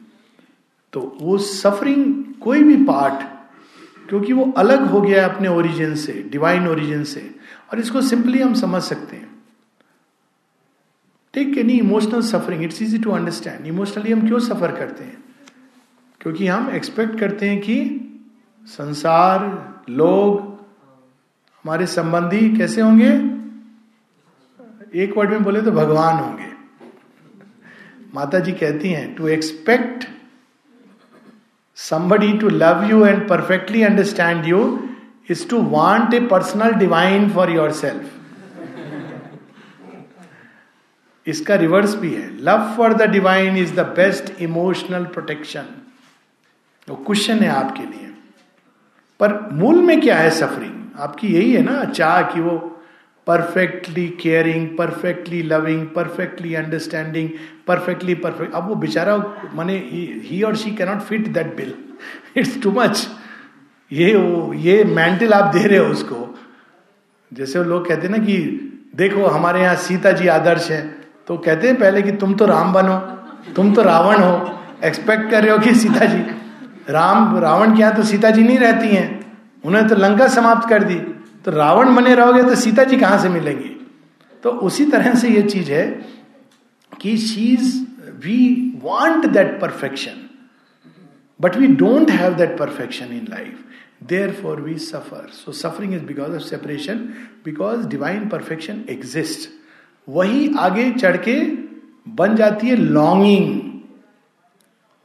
[0.93, 3.23] तो वो सफरिंग कोई भी पार्ट
[4.09, 7.29] क्योंकि वो अलग हो गया है अपने ओरिजिन से डिवाइन ओरिजिन से।
[7.71, 9.31] और इसको सिंपली हम समझ सकते हैं।
[11.33, 15.23] Take any emotional suffering it's easy to understand emotionally हम क्यों सफ़र करते हैं?
[16.23, 17.77] क्योंकि हम एक्सपेक्ट करते हैं कि
[18.65, 19.41] संसार,
[19.89, 20.41] लोग
[21.63, 23.11] हमारे संबंधी कैसे होंगे?
[25.03, 26.51] एक वर्ड में बोले तो भगवान होंगे।
[28.15, 30.07] माता जी कहती हैं to expect
[31.77, 34.61] somebody to love you and perfectly understand you
[35.29, 38.03] is to want a personal divine for yourself.
[41.27, 45.65] इसका रिवर्स भी है। Love for the divine is the best emotional protection
[46.89, 48.09] वो क्वेश्चन है आपके लिए।
[49.19, 52.69] पर मूल में क्या है सफरिंग आपकी यही है ना, चाह कि वो
[53.27, 57.29] perfectly caring perfectly loving perfectly understanding
[57.67, 59.17] perfectly perfect अब वो बेचारा
[59.53, 59.77] माने
[60.23, 61.73] ही और she cannot fit that bill
[62.37, 63.07] it's too much
[63.91, 66.39] ये वो, ये मेंटल आप दे रहे हो उसको।
[67.33, 68.37] जैसे वो लोग कहते हैं ना कि,
[68.95, 70.95] देखो, हमारे यहाँ सीता जी आदर्श है।
[71.27, 72.97] तो कहते हैं पहले कि, तुम तो राम बनो,
[73.53, 76.42] तुम तो रावण हो। एक्सपेक्ट कर रहे हो कि सीता जी
[76.89, 79.09] राम, रावण के यहाँ तो सीता जी नहीं रहती हैं।
[79.63, 80.95] उन्होंने तो लंका समाप्त कर दी।
[81.45, 83.69] तो रावण बने रहोगे तो सीता जी कहाँ से मिलेंगे?
[84.43, 85.85] तो उसी तरह से ये चीज़ है
[86.91, 87.87] कि she's
[88.25, 88.39] we
[88.83, 90.19] want that perfection
[91.39, 93.63] but we don't have that perfection in life
[94.41, 96.97] therefore we suffer so suffering is because of separation
[97.45, 99.49] because divine perfection exist
[100.07, 101.39] वही आगे चढ़ के
[102.15, 103.72] बन जाती है लॉन्गिंग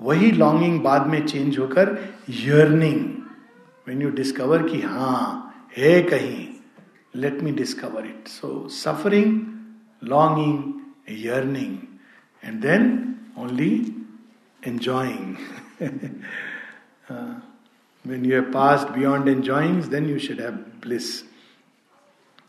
[0.00, 1.96] वही लॉन्गिंग बाद में चेंज होकर
[2.30, 3.04] यर्निंग
[3.86, 5.44] वेन यू डिस्कवर कि हाँ
[5.76, 6.46] है कहीं
[7.14, 9.40] let me discover it so suffering
[10.02, 11.78] longing yearning
[12.42, 12.86] and then
[13.38, 13.74] only
[14.60, 15.36] enjoying
[18.04, 21.12] when you have pass beyond enjoying then you should have bliss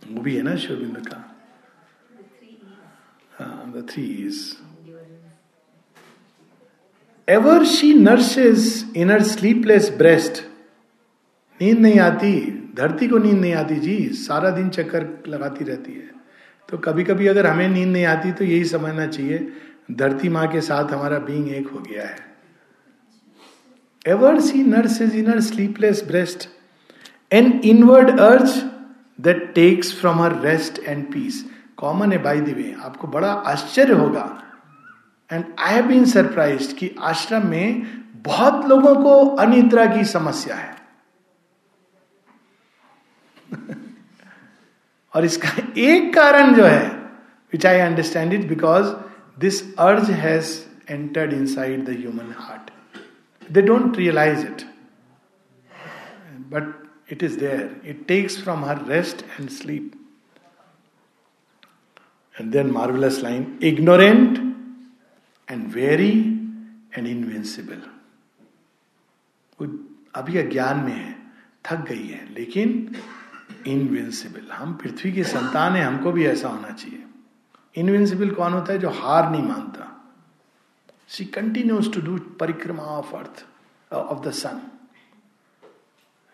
[0.07, 1.25] वो भी है ना शोबिंद का
[3.71, 4.41] the three is
[7.29, 10.41] ever she nurses in her sleepless breast
[11.59, 12.31] नींद नहीं आती,
[12.75, 16.09] धरती को नींद नहीं आती, जी, सारा दिन चक्कर लगाती रहती है।
[16.69, 19.47] तो कभी कभी अगर हमें नींद नहीं आती तो यही समझना चाहिए,
[19.91, 22.17] धरती माँ के साथ हमारा बींग एक हो गया है।
[24.05, 26.47] Ever she nurse is in her sleepless breast
[27.31, 28.59] an inward urge
[29.19, 31.45] that takes from her rest and peace
[31.77, 34.29] common है बाई द वे आपको बड़ा आश्चर्य होगा।
[35.29, 37.87] And I have been surprise कि आश्रम में
[38.25, 40.77] बहुत लोगों को अनिद्रा की समस्या है।
[45.13, 45.49] और इसका
[45.81, 46.87] एक कारण जो है
[47.53, 48.87] which I understand it because
[49.39, 50.57] this urge has
[50.89, 52.71] entered inside the human heart
[53.51, 54.61] they don't realize it
[56.49, 56.73] but
[57.11, 59.91] it is there it takes from her rest and sleep
[62.35, 64.48] and then marvellous line ignorant
[65.51, 66.11] and very
[66.97, 67.81] and invincible
[70.15, 71.15] अभी अज्ञान में है,
[71.65, 72.95] थक गई है, लेकिन
[73.67, 77.03] invincible हम पृथ्वी के संतान है, हमको भी ऐसा होना चाहिए।
[77.75, 79.85] इनविंसिबल कौन होता है जो हार नहीं मानता?
[81.07, 83.45] She continues to do parikrama of earth
[83.93, 84.61] of the sun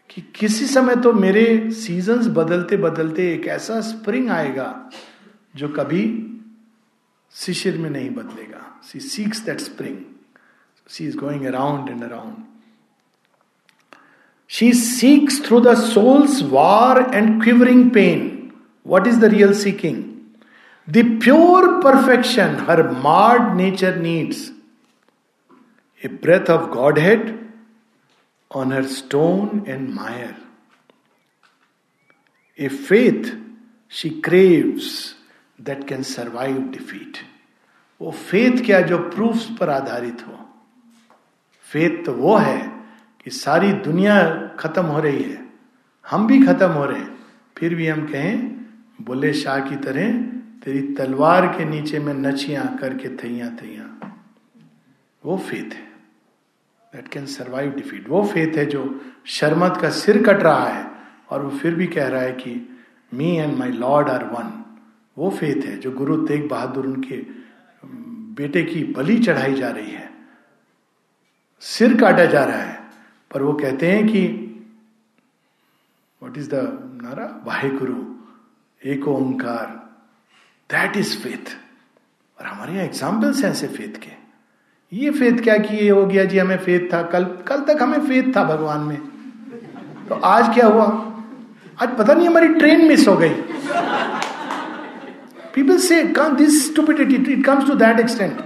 [0.09, 4.89] कि किसी समय तो मेरे सीजन्स बदलते बदलते एक ऐसा स्प्रिंग आएगा
[5.55, 6.03] जो कभी
[7.35, 9.97] शिशिर में नहीं बदलेगा she seeks that spring
[10.89, 12.43] she is going around and around
[14.49, 18.31] she seeks through the soul's war and quivering pain
[18.85, 20.03] what is the real seeking
[20.87, 24.49] the pure perfection her marred nature needs
[26.01, 27.33] a breath of God head
[28.51, 30.33] on her stone and mire
[32.59, 33.35] a faith
[33.91, 35.14] she craves
[35.61, 37.17] that can survive defeat
[38.01, 40.49] वो faith क्या जो proofs पर आधारित हो?
[41.61, 42.67] Faith तो वो है
[43.23, 45.45] कि सारी दुनिया खत्म हो रही है।
[46.09, 47.19] हम भी खत्म हो रहे हैं।
[47.57, 48.65] फिर भी हम कहें
[49.01, 50.21] बोले शाह की तरह
[50.63, 54.17] तेरी तलवार के नीचे में नचियाँ करके थैया थैया।
[55.25, 55.85] वो फेथ है।
[56.93, 60.91] दैट कैन सर्वाइव डिफीट वो फेथ है जो शर्मत का सिर कट रहा है
[61.29, 62.79] और वो फिर भी कह रहा है कि
[63.13, 64.61] me and my Lord are one
[65.17, 67.17] वो फेथ है, जो गुरु तेग बहादुर उनके
[68.35, 70.09] बेटे की बलि चढ़ाई जा रही है।
[71.61, 72.79] सिर काटा जा रहा है,
[73.31, 74.25] पर वो कहते हैं कि
[76.21, 76.55] वट इज़ द
[77.03, 77.95] नारा Waheguru
[78.81, 79.67] Ek Onkar
[80.69, 81.55] that is faith
[82.39, 84.11] और हमारे यहाँ एग्जाम्पल्स हैं ऐसे फेथ के।
[84.91, 87.99] ये फेथ क्या कि ये हो गया जी, हमें फेथ था, कल कल तक हमें
[87.99, 88.97] फेथ था भगवान में।
[90.07, 90.85] तो आज क्या हुआ?
[91.81, 93.29] आज पता नहीं हमारी ट्रेन मिस हो गई।
[95.55, 98.41] पीपल से come this stupidity it comes to that extent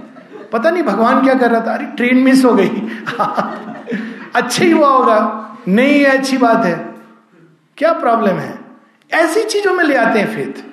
[0.52, 1.74] पता नहीं भगवान क्या कर रहा था?
[1.74, 2.68] अरे ट्रेन मिस हो गई।
[4.34, 6.94] अच्छा ही हुआ होगा। नहीं ये अच्छी बात है।
[7.76, 8.58] क्या प्रॉब्लम है?
[9.12, 10.64] ऐसी चीज़ों में ले आते हैं faith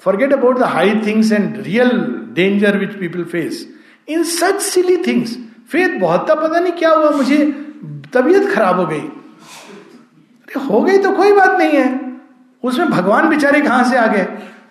[0.00, 3.74] forget about the high things and real danger which people face
[4.08, 5.38] in such silly things
[5.72, 7.66] faith बहुत था, पता नहीं क्या हुआ, मुझे
[8.14, 12.18] तबीयत खराब हो गई। अरे, हो गई तो कोई बात नहीं है।
[12.62, 14.26] उसमें भगवान बेचारे कहाँ से आ गए?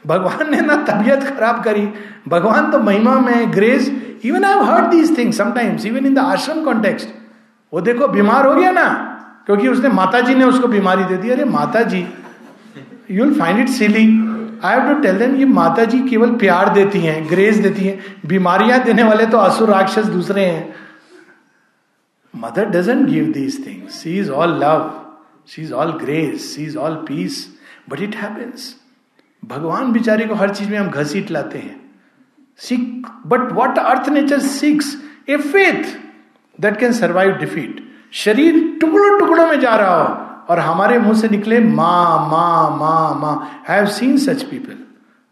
[0.09, 1.87] भगवान ने ना तबीयत खराब करी।
[2.27, 3.91] भगवान तो महिमा में grace
[4.25, 7.07] even I heard these things sometimes even in the ashram context
[7.73, 8.87] वो देखो, बीमार हो गया ना,
[9.45, 11.99] क्योंकि उसने माता जी ने उसको बीमारी दे दी। अरे Mata ji
[13.11, 14.05] you will find it silly
[14.63, 18.15] I have to tell them ये माता जी केवल प्यार देती हैं ग्रेस देती हैं।
[18.27, 20.75] बीमारियाँ देने वाले तो असुर राक्षस दूसरे हैं।
[22.33, 24.91] Mother doesn't give these things she is all love
[25.47, 27.45] she is all grace she is all peace
[27.89, 28.73] but it happens
[29.43, 31.91] भगवान बिचारे को हर चीज़ में हम घसीट लाते हैं।
[32.57, 34.95] Seek but what earth nature seeks
[35.29, 35.83] a faith
[36.61, 41.29] that can survive defeat शरीर टुकड़ों टुकड़ों में जा रहा हो और हमारे मुँह से
[41.29, 43.47] निकले, Ma Ma Ma Ma.
[43.69, 44.77] Have seen such people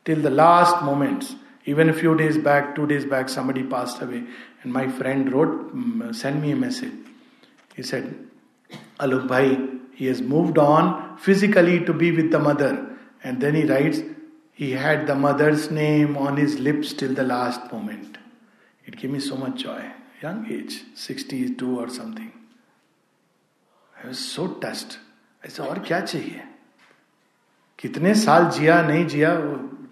[0.06, 1.36] till the last moments
[1.68, 6.42] even few days back two days back somebody passed away and my friend wrote send
[6.42, 8.16] me a message said
[9.00, 9.58] Alok bhai
[10.00, 14.04] he has moved on physically to be with the Mother and then he writes
[14.60, 18.18] he had the mother's name on his lips till the last moment.
[18.86, 19.84] It gave me so much joy.
[20.22, 22.32] Young age, 62 or something.
[23.96, 24.98] I was so touched.
[25.44, 26.42] ऐसा और क्या चाहिए
[27.80, 29.34] कितने साल जिया नहीं जिया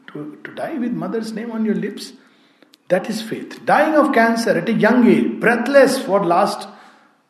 [0.09, 2.11] to die with Mother's name on your lips
[2.89, 6.67] that is faith dying of cancer at a young age breathless for last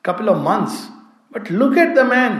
[0.05, 0.79] couple of months
[1.35, 2.39] but look at the man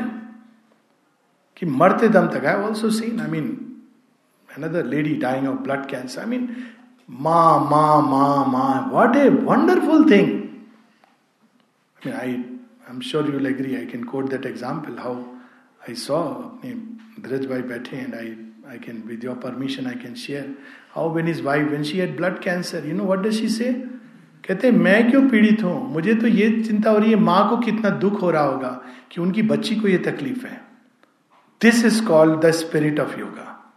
[1.57, 3.45] कि मरते दम तक। I also seen I mean
[4.49, 6.47] another lady dying of blood cancer I mean
[7.09, 10.29] Ma Ma Ma Ma what a wonderful thing
[12.07, 12.31] I I
[12.89, 15.15] am sure you agree I can quote that example how
[15.89, 16.73] I saw अपने
[17.23, 18.35] धीरज भाई बैठे and I
[18.69, 20.55] I can with your permission I can share
[20.95, 23.73] how when his wife when she had blood cancer you know what does she say
[24.47, 25.93] कहते, मैं क्यों पीड़ित हूँ?
[25.93, 28.69] मुझे तो ये चिंता हो रही है, माँ को कितना दुख हो रहा होगा
[29.11, 30.64] कि उनकी बच्ची को ये तकलीफ़ है।
[31.61, 33.73] This is called the spirit of yoga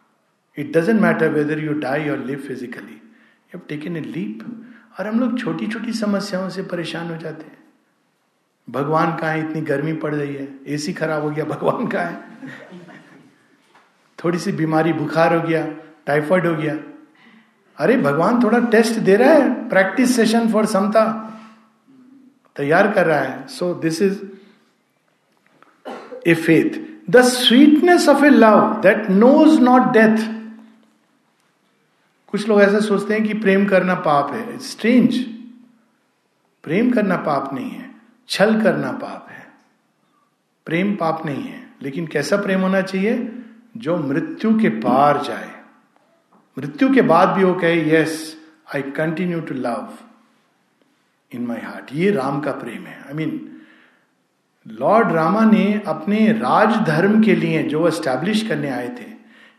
[0.57, 3.12] it doesn't matter whether you die और live physically
[3.55, 4.66] you taken a leap
[4.99, 7.59] और हम लोग छोटी छोटी समस्याओं से परेशान हो जाते हैं।
[8.70, 9.51] भगवान कहा है?
[9.51, 12.20] इतनी गर्मी पड़ रही है। एसी खराब हो गया, भगवान कहा है?
[14.24, 15.66] थोड़ी सी बीमारी, बुखार हो गया
[16.07, 16.79] टाइफाइड हो गया।
[17.76, 21.24] अरे, भगवान थोड़ा टेस्ट दे रहा है। प्रैक्टिस सेशन फॉर समता।
[22.57, 24.24] तैयार कर रहा है। So this is
[26.26, 30.38] a faith the sweetness of a love that knows not death
[32.26, 35.18] कुछ लोग ऐसा सोचते हैं कि प्रेम करना पाप है। स्ट्रेंज
[36.62, 37.90] प्रेम करना पाप नहीं है।
[38.28, 39.48] छल करना पाप है।
[40.66, 43.32] प्रेम पाप नहीं है। लेकिन कैसा प्रेम होना चाहिए?
[43.76, 45.62] जो मृत्यु के पार जाए।
[46.59, 48.36] मृत्यु के बाद भी वो कहे yes
[48.74, 49.94] I continue to love
[51.32, 53.57] in my heart ये राम का प्रेम है। I I mean
[54.73, 59.19] Lord Rama ने अपने राजधर्म के लिए जो एस्टैब्लिश करने आए थे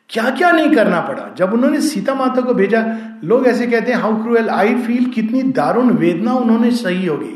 [0.09, 1.35] क्या क्या नहीं करना पड़ा?
[1.37, 5.43] जब उन्होंने सीता माता को भेजा, लोग ऐसे कहते हैं हाउ क्रूएल आई फील कितनी
[5.43, 7.35] दारुण वेदना उन्होंने सही होगी।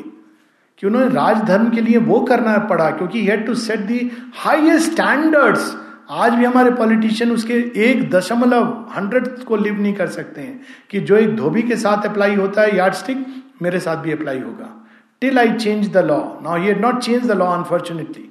[0.79, 5.77] कि उन्होंने राजधर्म के लिए वो करना पड़ा, क्योंकि had to set the highest standards
[6.11, 10.99] आज भी हमारे पॉलिटिशियन उसके एक दशमलव हंड्रेड को लिव नहीं कर सकते हैं, कि
[10.99, 13.25] जो एक धोबी के साथ अप्लाई होता है यार्ड स्टिक
[13.61, 14.82] मेरे साथ भी अप्लाई होगा।
[15.23, 16.39] till I change the law.
[16.41, 18.29] Now he had not changed the law, unfortunately.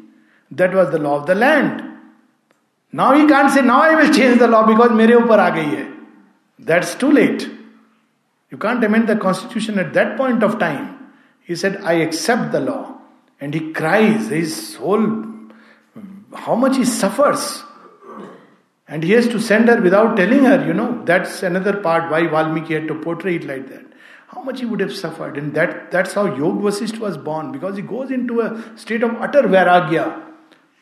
[0.50, 1.82] That was the law of the land.
[2.92, 5.88] Now he can't say, now I will change the law because mere upar hai.
[6.58, 7.48] That's too late.
[8.50, 11.14] You can't amend the constitution at that point of time.
[11.40, 12.98] He said, I accept the law.
[13.40, 15.24] And he cries, his whole,
[16.34, 17.62] how much he suffers.
[18.86, 21.02] And he has to send her without telling her, you know.
[21.06, 23.86] That's another part why Valmiki had to portray it like that.
[24.34, 25.36] How much he would have suffered.
[25.36, 29.14] And that, that's how Yog Vasisht was born, because he goes into a state of
[29.20, 30.22] utter vairagya.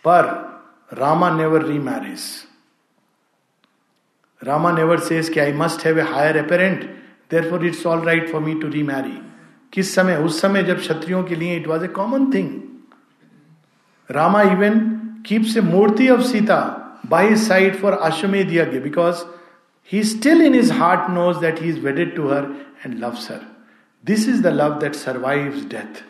[0.02, 0.62] But
[0.96, 2.46] Rama never remarries.
[4.42, 6.88] Rama never says I must have a higher apparent,
[7.28, 9.20] therefore it's all right for me to remarry.
[9.72, 12.50] किस समय उस समय जब क्षत्रियों के लिए it was a common thing
[14.10, 14.80] Rama even
[15.30, 19.24] a murti of Sita by his side for Ashwamedh Yagya because
[19.82, 22.48] he still in his heart knows that he is wedded to her
[22.82, 23.46] and loves her.
[24.04, 26.02] This is the love that survives death.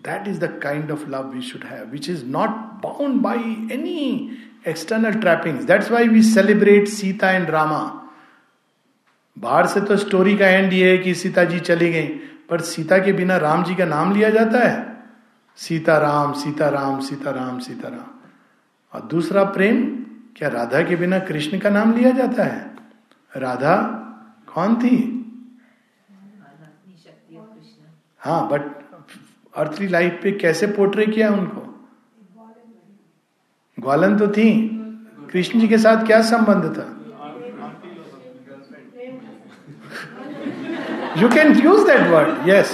[0.00, 4.38] That is the kind of love we should have, which is not bound by any
[4.64, 5.66] external trappings.
[5.66, 7.96] That's why we celebrate Sita and Rama.
[9.36, 12.06] बाहर से तो story का end ये है कि सीता जी चली गई
[12.50, 14.78] पर सीता के बिना राम जी का नाम लिया जाता है
[15.58, 18.08] सीताराम सीताराम सीताराम सीताराम
[18.92, 19.84] और दूसरा प्रेम
[20.36, 23.76] क्या राधा के बिना कृष्ण का नाम लिया जाता है राधा
[24.54, 24.96] कौन थी
[28.22, 28.62] हाँ बट
[29.56, 31.66] अर्थली लाइफ पे कैसे पोर्ट्रे किया उनको?
[33.78, 34.50] ग्वालन तो थी।
[35.32, 36.86] कृष्ण जी के साथ क्या संबंध था?
[41.18, 42.72] You can use that word yes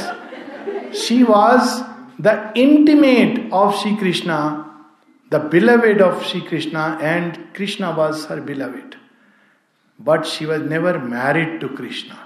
[1.02, 1.82] she was
[2.22, 4.38] the intimate of Shri Krishna
[5.32, 8.94] the beloved of Shri Krishna and Krishna was her beloved
[10.00, 12.25] but she was never married to Krishna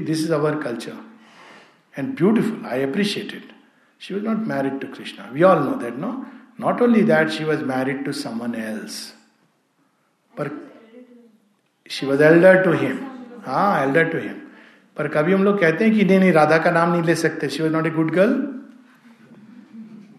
[0.00, 0.96] This is our culture.
[1.96, 3.44] And beautiful, I appreciate it.
[3.98, 5.30] She was not married to Krishna.
[5.32, 6.26] We all know that, no?
[6.58, 9.12] Not only that, she was married to someone else.
[10.34, 10.52] But
[11.86, 13.08] she was elder to him.
[13.46, 14.38] Ah, elder to him.
[14.96, 17.48] पर कभी हम लोग कहते हैं कि नहीं नहीं राधा का नाम नहीं ले सकते
[17.48, 18.32] she was not a good girl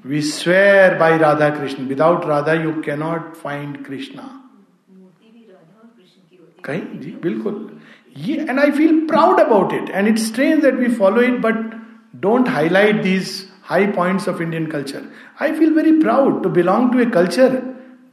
[0.05, 4.23] we swear by Radha Krishna without Radha you cannot find Krishna
[6.65, 7.55] कहीं जी बिल्कुल
[8.17, 11.55] and I feel proud about it and it strange that we follow it but
[12.15, 15.01] don't highlight these high points of Indian culture
[15.41, 17.61] I feel very proud to belong to a culture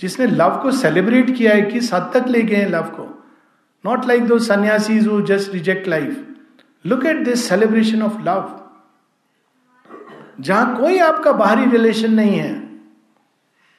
[0.01, 3.24] जिसने love को celebrate किया है, किस हद तक ले गए love को।
[3.86, 6.26] Not like those sannyasis just reject life
[6.86, 8.57] look at this celebration of love
[10.40, 12.70] जहाँ कोई आपका बाहरी रिलेशन नहीं है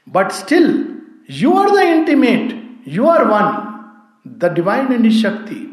[0.09, 0.97] but still
[1.30, 3.67] you are the intimate you are one
[4.28, 5.70] the divine and Shakti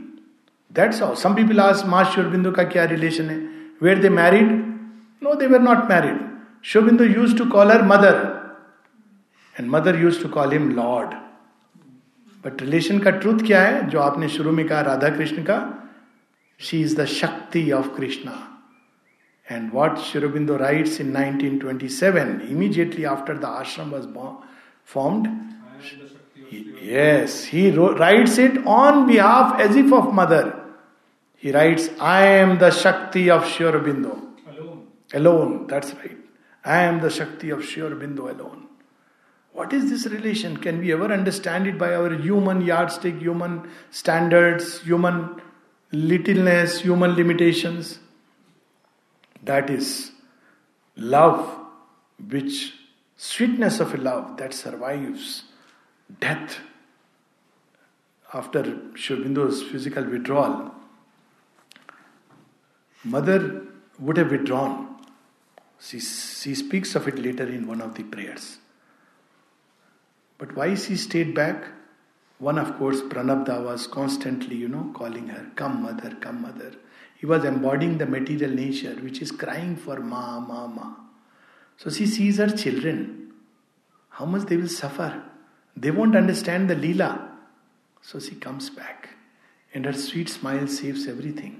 [0.70, 3.36] that's all some people आज माँ शिवबिंदु का क्या रिलेशन है
[3.82, 4.50] were they married
[5.22, 6.18] no they were not married
[6.72, 8.20] शिवबिंदु used to call her Mother
[9.56, 11.14] and Mother used to call him Lord
[12.44, 15.58] but relation का truth क्या है जो आपने शुरू में कहा राधा कृष्ण का
[16.60, 18.36] She is the Shakti of Krishna.
[19.46, 24.08] And what Shirobindo writes in 1927, immediately after the ashram was
[24.84, 25.28] formed,
[26.48, 30.58] he, yes, he writes it on behalf as if of mother.
[31.36, 34.20] He writes, I am the Shakti of Shirobindo.
[34.48, 34.86] Alone.
[35.14, 36.16] Alone, that's right.
[36.64, 38.66] I am the Shakti of Shirobindo alone.
[39.52, 40.56] What is this relation?
[40.56, 45.40] Can we ever understand it by our human yardstick, human standards, human
[45.92, 47.98] littleness, human limitations.
[49.42, 50.12] That is
[50.96, 51.58] love,
[52.28, 52.74] which
[53.16, 55.44] sweetness of a love that survives
[56.20, 56.58] death.
[58.32, 58.62] After
[58.94, 60.74] Shobindo's physical withdrawal,
[63.04, 63.62] mother
[63.98, 64.96] would have withdrawn.
[65.80, 68.58] She, she speaks of it later in one of the prayers.
[70.36, 71.64] But why she stayed back?
[72.38, 76.72] One, of course, Pranabda was constantly, you know, calling her, Come, mother, come, mother.
[77.16, 80.94] He was embodying the material nature which is crying for Ma, Ma, Ma.
[81.76, 83.32] So she sees her children,
[84.10, 85.22] how much they will suffer.
[85.77, 87.29] They won't understand the Leela.
[88.01, 89.09] So she comes back,
[89.73, 91.53] and her sweet smile saves everything.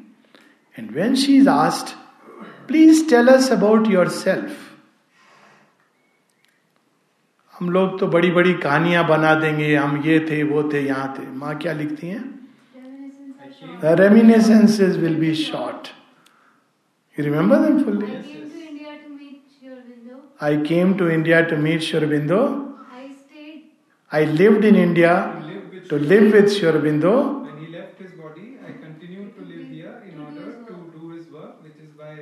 [0.75, 1.95] And when she is asked,
[2.67, 4.57] please tell us about yourself
[7.53, 11.27] हम लोग तो बड़ी बड़ी कहानियां बना देंगे हम ये थे वो थे यहां थे
[11.41, 12.23] माँ क्या लिखती हैं
[13.83, 15.91] reminiscences will be short.
[17.17, 18.17] You remember them fully?
[20.39, 22.66] I came to India to meet Sri Aurobindo.
[24.10, 25.12] I lived in India
[25.88, 27.44] to live with Sri Aurobindo.
[27.44, 31.26] When he left his body, I continued to live here in order to do his
[31.30, 32.14] work, which is by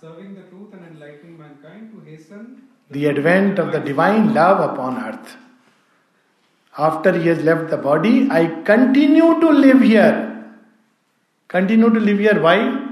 [0.00, 4.98] serving the truth and enlightening mankind to hasten the advent of the divine love upon
[4.98, 5.36] earth.
[6.76, 10.44] After he has left the body, I continue to live here.
[11.46, 12.40] Continue to live here.
[12.40, 12.86] Why?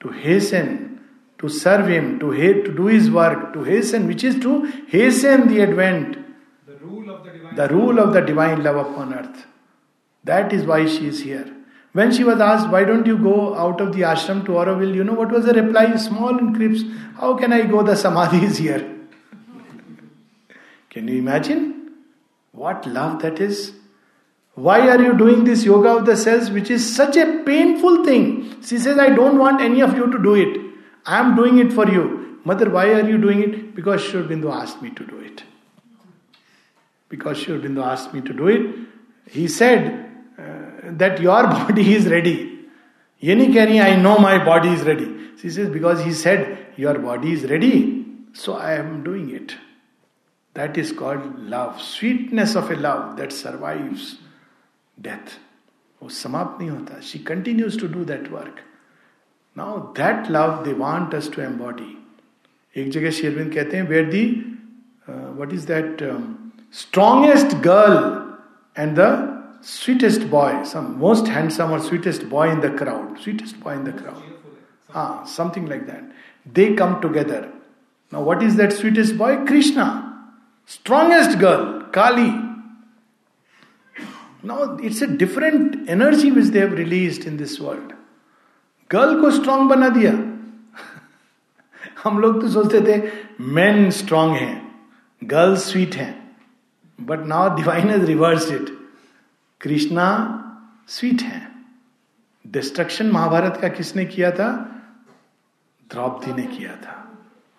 [0.00, 1.00] To hasten,
[1.38, 5.48] to serve him, to, ha- to do his work, to hasten, which is to hasten
[5.48, 6.18] the advent,
[7.56, 8.62] the rule of the divine.
[8.62, 9.46] love upon earth.
[10.24, 11.46] That is why she is here.
[11.92, 14.94] When she was asked, Why don't you go out of the ashram to Auroville?
[14.94, 15.96] You know what was the reply?
[15.96, 16.86] Small in crisp.
[17.18, 17.82] How can I go?
[17.82, 18.78] The samadhi is here.
[20.90, 21.90] Can you imagine?
[22.52, 23.72] What love that is?
[24.54, 28.62] Why are you doing this yoga of the cells, which is such a painful thing?
[28.62, 30.60] She says, I don't want any of you to do it.
[31.06, 32.38] I am doing it for you.
[32.44, 33.74] Mother, why are you doing it?
[33.74, 35.44] Because Sri Aurobindo asked me to do it.
[37.12, 38.62] Because Sri Aurobindo asked me to do it.
[39.30, 39.90] He said
[40.38, 42.38] uh, that your body is ready.
[43.22, 45.04] ये नहीं कह रही I know my body is ready
[45.40, 46.46] she says because he said
[46.78, 47.74] your body is ready
[48.36, 49.52] so I am doing it
[50.56, 54.12] that is called love sweetness of a love that survives
[54.96, 55.38] death
[56.00, 57.00] वो समाप्त नहीं होता.
[57.00, 58.60] She continues to do that work
[59.56, 61.96] now that love they want us to embody
[62.74, 64.24] एक जगह शेरविंद कहते हैं where the
[65.38, 66.02] what is that
[66.72, 73.18] strongest girl and the sweetest boy, some most handsome or sweetest boy in the crowd,
[73.20, 74.22] sweetest boy in the crowd.
[74.94, 76.02] Ah, something like that.
[76.44, 77.50] They come together.
[78.12, 79.44] Now, what is that sweetest boy?
[79.46, 80.08] Krishna.
[80.66, 82.34] Strongest girl, Kali.
[84.42, 87.92] Now, it's a different energy which they have released in this world.
[88.90, 90.12] Girl को strong बना दिया
[92.02, 93.00] हम लोग तो सोचते थे
[93.54, 94.56] men strong हैं
[95.22, 96.21] girl sweet हैं
[97.00, 98.78] but now divine is reverse it
[99.60, 100.08] Krishna
[100.88, 101.52] sweet है.
[102.46, 104.50] डिस्ट्रक्शन महाभारत का किसने किया था?
[105.90, 106.98] द्रौपदी ने किया था.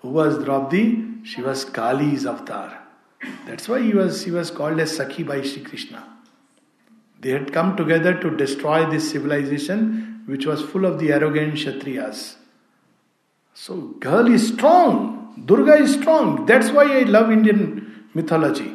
[0.05, 1.09] Was Draupadi?
[1.27, 2.79] She was Kali's avatar
[3.47, 6.03] that's why he was he was called as sakhi by Shri Krishna
[7.21, 9.86] they had come together to destroy this civilisation
[10.29, 12.36] which was full of the arrogant kshatriyas.
[13.57, 15.34] So, girl is strong.
[15.45, 16.45] Durga is strong.
[16.45, 17.59] That's why i love indian
[18.13, 18.72] mythology.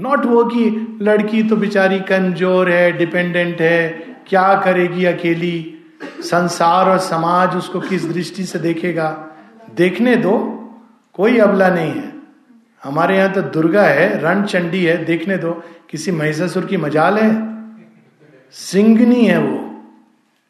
[0.00, 3.88] Not वो कि लड़की तो बेचारी कमज़ोर है dependent है,
[4.28, 5.76] क्या करेगी अकेली?
[6.22, 9.10] संसार और समाज उसको किस दृष्टि से देखेगा?
[9.76, 10.38] देखने दो,
[11.14, 12.12] कोई अबला नहीं है।
[12.82, 15.52] हमारे यहाँ तो दुर्गा है रण चंडी है, देखने दो।
[15.90, 17.30] किसी महिषासुर की मजाल है?
[18.54, 19.58] सिंगनी है वो।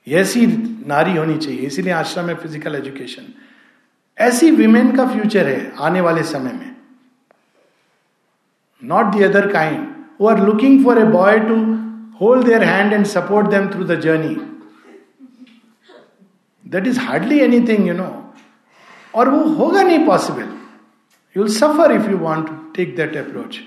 [0.07, 0.47] ऐसी
[0.87, 3.33] नारी होनी चाहिए, इसीलिए आश्रम में फ़िज़िकल एजुकेशन
[4.19, 6.70] ऐसी विमेन का फ्यूचर है, आने वाले समय में।
[8.83, 11.57] Not the other kind, who are looking for a boy to
[12.15, 14.39] hold their hand and support them through the journey.
[16.65, 18.17] That is hardly anything, you know.
[19.15, 20.43] और वो होगा नहीं possible
[21.37, 23.59] you will suffer if you want to take that approach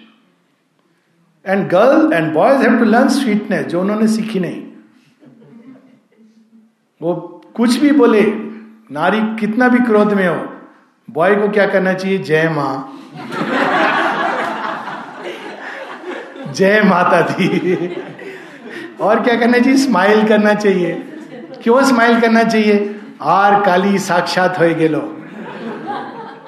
[1.46, 4.62] and girl and boys have to learn sweetness जो उन्होंने सीखी नहीं
[7.02, 7.14] वो
[7.56, 8.22] कुछ भी बोले
[8.92, 10.38] नारी कितना भी क्रोध में हो
[11.08, 12.74] बॉय को क्या करना चाहिए जय माँ
[16.54, 17.96] जय माता दी।
[19.02, 19.78] और क्या करना चाहिए?
[19.78, 20.94] स्माइल करना चाहिए।
[21.64, 22.96] क्यों स्माइल करना चाहिए?
[23.22, 25.02] आर काली साक्षात हो गेलो।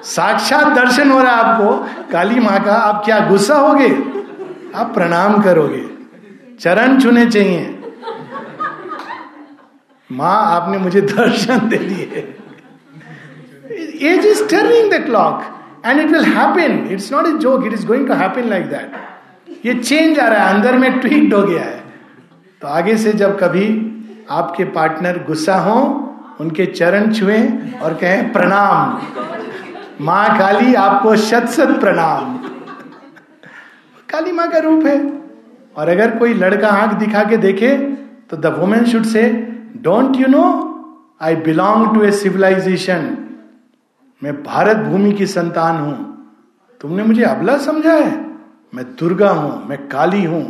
[0.03, 1.72] साक्षात दर्शन हो रहा है आपको।
[2.12, 3.89] काली माँ का आप क्या गुस्सा होगे?
[4.76, 5.84] आप प्रणाम करोगे।
[6.60, 7.72] चरण छूने चाहिए।
[10.12, 12.36] माँ, आपने मुझे दर्शन दे दिए।
[14.10, 15.43] Age is turning the clock
[15.86, 18.91] and it will happen it's not a joke it is going to happen like that
[19.66, 21.84] ये चेंज आ रहा है, अंदर में ट्वीट हो गया है।
[22.61, 23.68] तो आगे से जब कभी
[24.30, 25.78] आपके पार्टनर गुस्सा हो,
[26.39, 27.39] उनके चरण छुए
[27.82, 29.01] और कहें, प्रणाम।
[30.01, 32.38] माँ काली, आपको शत शत प्रणाम।
[34.09, 34.99] काली माँ का रूप है।
[35.76, 37.78] और अगर कोई लड़का आँख दिखा के देखे
[38.30, 39.24] तो the women should say
[39.78, 40.43] don't you know
[41.22, 43.18] I belong to a civilisation
[44.22, 45.97] मैं भारत भूमि की संतान हूँ।
[46.82, 48.35] तुमने मुझे अबला समझा है?
[48.74, 50.43] मैं दुर्गा हूँ, मैं काली हूँ,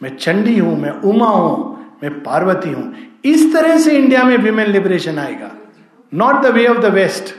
[0.00, 2.94] मैं चंडी हूँ, मैं उमा हूँ, मैं पार्वती हूँ।
[3.24, 5.50] इस तरह से इंडिया में विमेन लिबरेशन आएगा।
[6.12, 7.34] Not the way of the West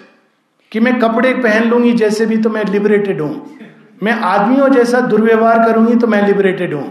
[0.71, 3.57] कि मैं कपड़े पहन लूँगी जैसे भी तो मैं लिबरेटेड हूँ।
[4.03, 6.87] मैं आदमियों जैसा दुर्व्यवहार करूँगी तो मैं लिबरेटेड हूँ।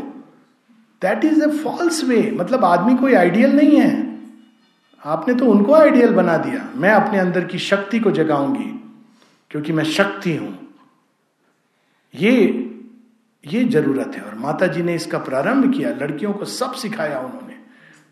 [1.02, 3.90] That is a false way मतलब आदमी कोई आइडियल नहीं है।
[5.04, 8.70] आपने तो उनको आइडियल बना दिया। मैं अपने अंदर की शक्ति को जगाऊँगी,
[9.50, 10.56] क्योंकि मैं शक्ति हूँ।
[12.14, 12.34] ये
[13.48, 17.54] ये ज़रूरत है। और माता जी ने इसका प्रारंभ किया, लड़कियों को सब सिखाया उन्होंने।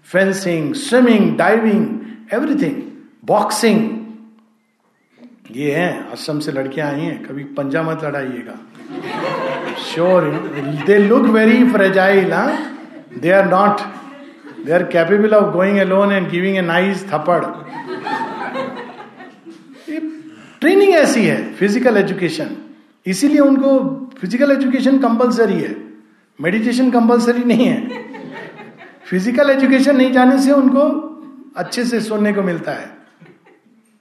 [0.09, 2.83] Fencing swimming diving everything
[3.27, 3.95] boxing
[5.57, 8.55] ये है आश्रम से लड़कियाँ आई हैं, कभी पंजा मत लड़ाइएगा।
[9.83, 10.25] Sure
[10.87, 12.33] they look very fragile
[13.21, 13.81] they are not
[14.65, 17.45] they are capable of going alone and giving a nice thappad
[20.61, 22.57] training ऐसी है फ़िज़िकल एजुकेशन
[23.07, 23.79] इसीलिए उनको
[24.21, 25.75] फ़िज़िकल एजुकेशन कंपलसरी है।
[26.39, 28.05] मेडिटेशन कंपलसरी नहीं है।
[29.09, 30.85] फ़िज़िकल एजुकेशन नहीं जाने से उनको
[31.57, 32.87] अच्छे से सुनने को मिलता है।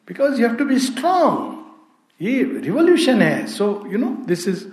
[0.07, 4.63] Because you have to be strong ये रिवोल्यूशन है। So you know this is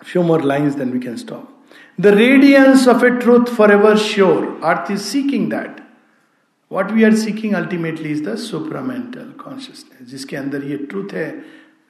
[0.00, 1.48] few more lines then we can stop
[2.00, 5.80] the radiance of a truth forever sure earth is seeking that
[6.70, 11.30] what we are seeking ultimately is the supramental consciousness जिसके अंदर ये truth है।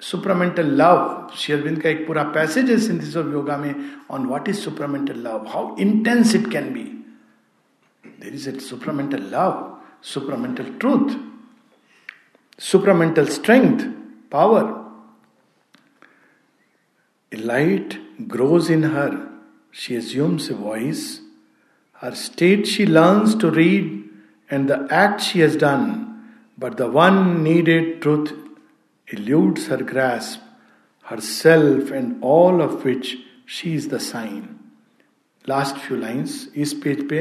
[0.03, 3.75] Supramental love Sri Aurobindo का एक पूरा passage है synthesis of yoga में
[4.11, 6.85] on what is supramental love how intense it can be
[8.05, 9.67] there is it supramental love
[10.13, 11.17] supramental truth
[12.61, 13.87] supramental strength
[14.33, 14.79] power
[17.33, 17.95] light
[18.31, 19.17] grows in her
[19.75, 21.05] she assumes a voice
[22.03, 23.99] her state she learn to read
[24.51, 25.85] and the act she has done
[26.59, 28.27] but the one needed truth
[29.13, 30.41] eludes her grasp,
[31.07, 33.09] herself and all of which
[33.47, 34.43] she is the sign.
[35.49, 37.21] Last few lines इस page पे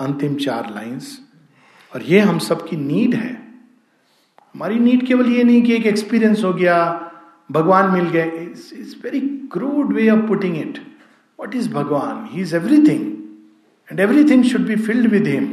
[0.00, 1.18] अंतिम चार lines
[1.94, 3.32] और ये हम सबकी need है।
[4.54, 6.76] हमारी नीड केवल ये नहीं कि एक एक्सपीरियंस हो गया
[7.50, 9.20] भगवान मिल गए। It's very
[9.52, 10.78] crude way of putting it
[11.40, 12.26] what is Bhagwan?
[12.32, 13.12] He is everything
[13.90, 15.46] and everything should be filled with him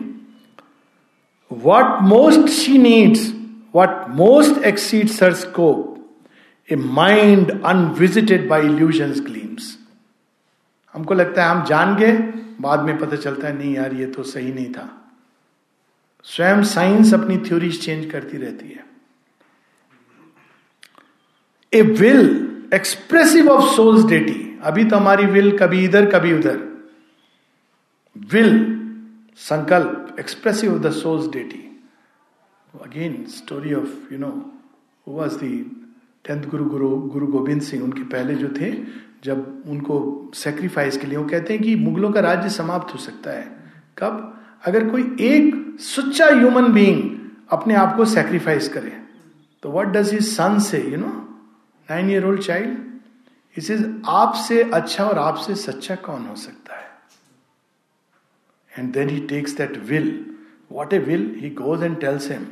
[1.51, 3.31] what most she needs
[3.73, 5.99] what most exceeds her scope,
[6.69, 9.77] a mind unvisited by illusions gleams.
[10.93, 12.17] हमको लगता है हम जान गए
[12.61, 14.87] बाद में पता चलता है नहीं यार ये तो सही नहीं था।
[16.25, 18.85] स्वयं साइंस अपनी थ्योरीज चेंज करती रहती है।
[21.73, 26.59] A will expressive of soul's deity अभी तो हमारी विल कभी इधर कभी उधर।
[28.15, 28.53] विल
[29.37, 31.67] संकल्प expressive of the soul's deity
[32.73, 34.29] again story of you know
[35.07, 35.57] was the
[36.25, 38.71] tenth guru guru guru Govind Singh उनके पहले जो थे,
[39.23, 39.97] जब उनको
[40.35, 43.43] सेक्रीफाइस के लिए, वो कहते हैं कि मुगलों का राज्य समाप्त हो सकता है।
[43.97, 44.37] कब?
[44.65, 47.19] अगर कोई एक सच्चा ह्यूमन बीइंग
[47.49, 48.97] अपने आप को सेक्रीफाइस करे
[49.63, 51.07] तो what does his son say you know
[51.89, 52.77] nine year old child
[53.57, 56.89] is is आपसे अच्छा और आपसे सच्चा कौन हो सकता है?
[58.79, 60.09] And then he takes that will
[60.71, 62.45] what a will he goes and tells him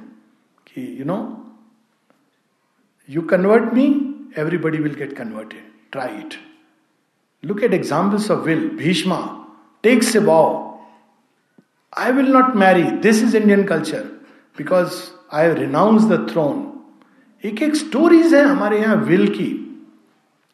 [0.75, 1.17] कि you know
[3.09, 3.85] you convert me
[4.37, 5.61] everybody will get converted
[5.91, 6.33] try it
[7.45, 9.19] look at examples of will Bhishma
[9.83, 10.79] takes a vow
[11.97, 14.03] I will not marry this is Indian culture
[14.57, 15.01] because
[15.33, 16.65] I have renounce the throne
[17.43, 19.65] एक एक stories है हमारे यहाँ will की.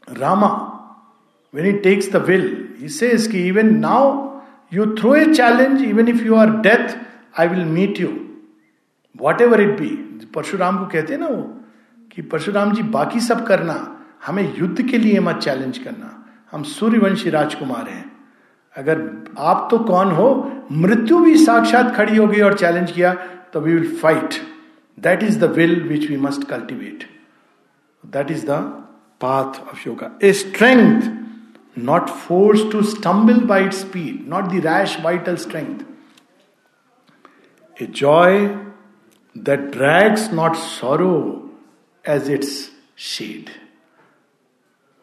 [0.09, 0.47] Rama
[1.53, 6.07] when he takes the will he says कि, even now, you throw a challenge, even
[6.07, 6.97] if you are death,
[7.37, 8.11] I will meet you.
[9.41, 9.89] Whatever it be
[10.23, 11.41] Parshuram को कहते हैं ना वो,
[12.11, 13.75] कि परशुराम जी, बाकी सब करना,
[14.25, 16.11] हमें युद्ध के लिए मत चैलेंज करना।
[16.51, 18.11] हम सूर्यवंशी राजकुमार हैं।
[18.75, 19.01] अगर
[19.37, 20.27] आप तो कौन हो,
[20.71, 23.13] मृत्यु भी साक्षात खड़ी हो गई और चैलेंज किया
[23.53, 24.33] तो we will fight
[24.97, 27.03] that is the will which we must cultivate
[28.03, 28.51] that is the
[29.21, 31.01] path of yoga a strength
[31.77, 35.79] not force to stumble by speed not the rash vital strength
[37.81, 38.47] a joy
[39.43, 41.49] that drags not sorrow
[42.05, 42.49] as its
[42.97, 43.49] shade.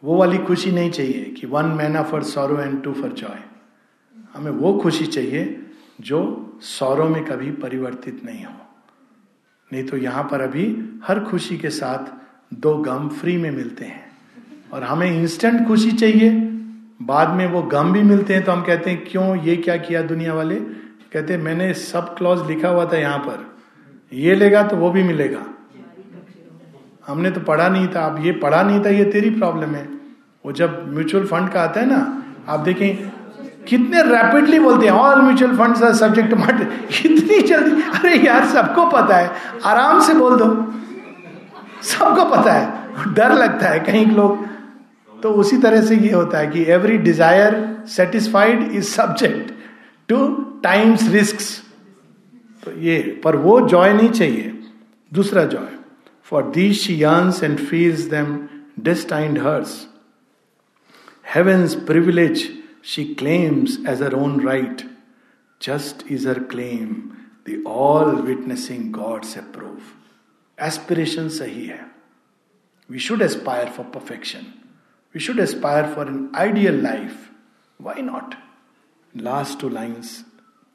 [0.05, 3.39] वो वाली खुशी नहीं चाहिए कि one myna for sorrow and two for joy
[4.35, 5.67] हमें वो खुशी चाहिए
[6.01, 8.53] जो सौरों में कभी परिवर्तित नहीं हो।
[9.73, 12.13] नहीं तो यहाँ पर अभी हर खुशी के साथ
[12.55, 14.13] दो गम फ्री में मिलते हैं।
[14.73, 16.31] और हमें इंस्टेंट खुशी चाहिए।
[17.03, 19.43] बाद में वो गम भी मिलते हैं तो हम कहते हैं, क्यों?
[19.43, 20.57] ये क्या किया दुनिया वाले?
[21.13, 23.52] कहते हैं, मैंने सब क्लॉज लिखा हुआ था यहाँ पर।
[24.13, 25.45] ये लेगा तो वो भी मिलेगा।
[27.07, 29.89] हमने तो पढ़ा नहीं था। अब ये पढ़ा नहीं था, ये तेरी प्रॉब्लम है।
[30.45, 33.11] वो जब म्यूचुअल फंड का आता है ना, आप देखें,
[33.69, 39.17] कितने रैपिडली बोलते हैं all mutual fund subject market इतनी जल्दी, अरे यार, सबको पता
[39.17, 39.31] है।
[39.65, 40.47] आराम से बोल दो।
[41.83, 44.47] सबको पता है। डर लगता है कहीं लोग।
[45.13, 47.55] तो उसी तरह से ये होता है कि every desire
[47.89, 49.53] satisfied is subject
[50.09, 50.27] to
[50.63, 51.39] times risk
[52.63, 54.59] तो ये, पर वो जॉय नहीं चाहिए।
[55.13, 55.77] दूसरा joy
[56.25, 58.37] for these she yearns and feels them
[58.81, 59.87] destined hers
[61.35, 62.49] heavens privilege
[62.85, 64.83] she claims as her own right
[65.61, 66.95] just is her claim
[67.49, 69.79] the all witnessing gods approve
[70.59, 71.85] aspiration सही है
[72.91, 74.47] we should aspire for perfection
[75.15, 77.29] we should aspire for an ideal life
[77.81, 78.35] why not
[79.15, 80.19] last two lines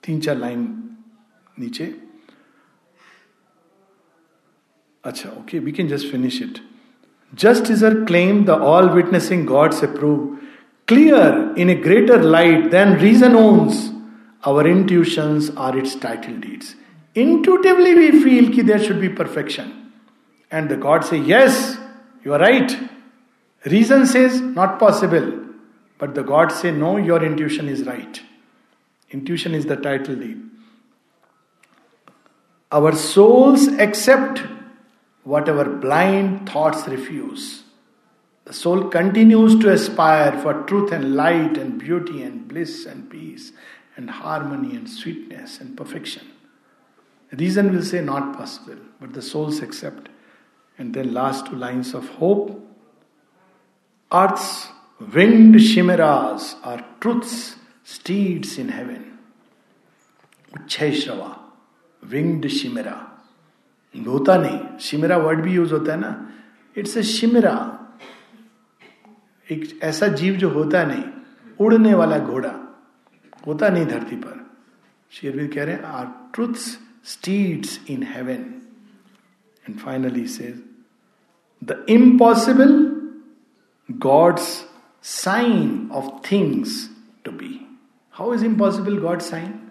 [0.03, 0.65] तीन चार line
[1.60, 1.92] नीचे
[5.04, 6.58] अच्छा okay we can just finish it
[7.44, 10.26] just is our claim the all witnessing gods approve
[10.88, 13.88] clear in a greater light than reason owns
[14.44, 16.74] our intuitions are its title deeds.
[17.14, 19.92] Intuitively, we feel that there should be perfection.
[20.52, 21.78] And the God say, Yes,
[22.24, 22.76] you are right.
[23.64, 25.40] Reason says, Not possible.
[25.98, 28.20] But the God say, No, your intuition is right.
[29.10, 30.40] Intuition is the title deed.
[32.71, 34.41] Our souls accept
[35.23, 37.63] whatever blind thoughts refuse.
[38.45, 43.51] The soul continues to aspire for truth and light and beauty and bliss and peace
[43.95, 46.25] and harmony and sweetness and perfection.
[47.31, 50.09] Reason will say not possible, but the souls accept.
[50.77, 52.63] And then last two lines of hope.
[54.13, 54.67] Earth's
[55.13, 59.17] winged chimeras are truth's steeds in heaven.
[60.53, 60.93] Uchhay
[62.09, 63.03] winged chimera
[63.95, 66.29] होता नहीं chimera word भी use होता है ना
[66.77, 67.73] it's a शिमरा
[69.51, 71.03] एक ऐसा जीव जो होता नहीं,
[71.59, 72.53] उड़ने वाला घोड़ा,
[73.47, 74.45] होता नहीं धरती पर।
[75.11, 78.45] शेरवीर कह रहे हैं are truths steeds in heaven
[79.69, 80.53] and finally says
[81.63, 82.73] the impossible
[83.91, 84.65] god's
[85.03, 86.89] sign of things
[87.25, 87.67] to be
[88.11, 89.66] how is impossible god sign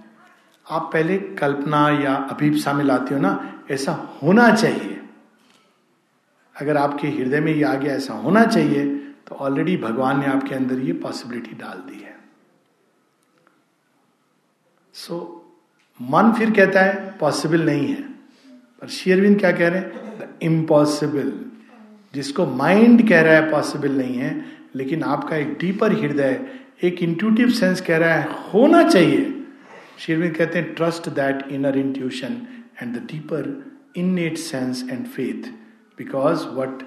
[0.67, 5.01] आप पहले कल्पना या अभीपसा में लाते हो ना ऐसा होना चाहिए।
[6.57, 8.85] अगर आपके हृदय में ये आ गया ऐसा होना चाहिए
[9.29, 12.15] तो ऑलरेडी भगवान ने आपके अंदर ये पॉसिबिलिटी डाल दी है।
[14.95, 18.03] सो so, मन फिर कहता है पॉसिबल नहीं है।
[18.81, 20.29] पर शेयरविंद क्या कह रहे हैं?
[20.43, 21.33] इम्पॉसिबल
[22.15, 24.45] जिसको माइंड कह रहा है पॉसिबल नहीं है
[24.75, 26.41] लेकिन आपका एक डीपर हृदय
[26.85, 29.36] एक इंट्यूटिव सेंस कह रहा है होना चाहिए।
[29.99, 32.41] शेरविंद कहते हैं trust that inner intuition
[32.83, 33.49] and the deeper
[33.97, 35.51] in innate sense and faith,
[35.99, 36.83] because what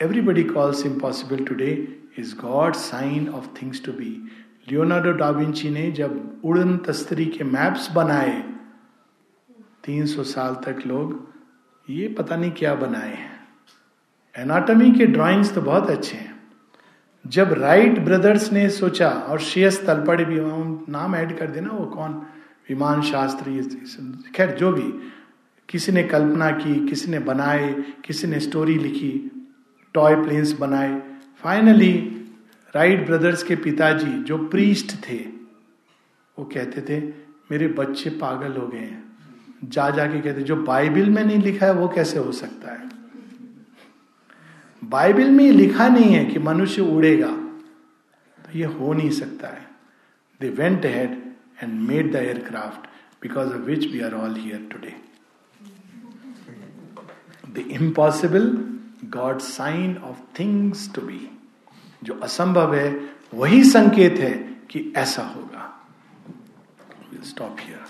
[0.00, 4.10] everybody calls impossible today is God's sign of things to be.
[4.68, 8.36] Leonardo da Vinci ने जब उड़न तस्तरी के मैप्स बनाए
[9.84, 13.32] 300 साल तक लोग ये पता नहीं क्या बनाए हैं
[14.34, 16.33] एनाटॉमी के ड्राइंग्स तो बहुत अच्छे हैं
[17.26, 20.36] जब राइट ब्रदर्स ने सोचा और शेयस तलपड़े भी
[20.92, 22.10] नाम ऐड कर देना, वो कौन?
[22.68, 23.62] विमान शास्त्री
[24.36, 25.10] खैर, जो भी।
[25.68, 29.46] किसी ने कल्पना की, किसी ने बनाए, किसी ने स्टोरी लिखी
[29.94, 31.02] टॉय प्लेन्स बनाए।
[31.42, 31.96] फाइनली
[32.76, 35.18] राइट ब्रदर्स के पिताजी, जो प्रीस्ट थे,
[36.38, 37.04] वो कहते थे,
[37.50, 39.04] मेरे बच्चे पागल हो गए हैं।
[39.64, 42.93] जा जाके कहते, जो बाइबल में नहीं लिखा है, वो कैसे हो सकता है?
[44.90, 47.30] बाइबल में लिखा नहीं है कि मनुष्य उड़ेगा।
[48.38, 49.68] तो ये हो नहीं सकता है।
[50.40, 51.10] They went ahead
[51.62, 52.86] and made the aircraft
[53.22, 54.94] because of which we are all here today
[57.52, 58.50] the impossible
[59.10, 61.28] god sign of things to be
[62.04, 62.88] जो असंभव है,
[63.34, 64.32] वही संकेत है
[64.70, 65.70] कि ऐसा होगा।
[67.24, 67.83] Stop here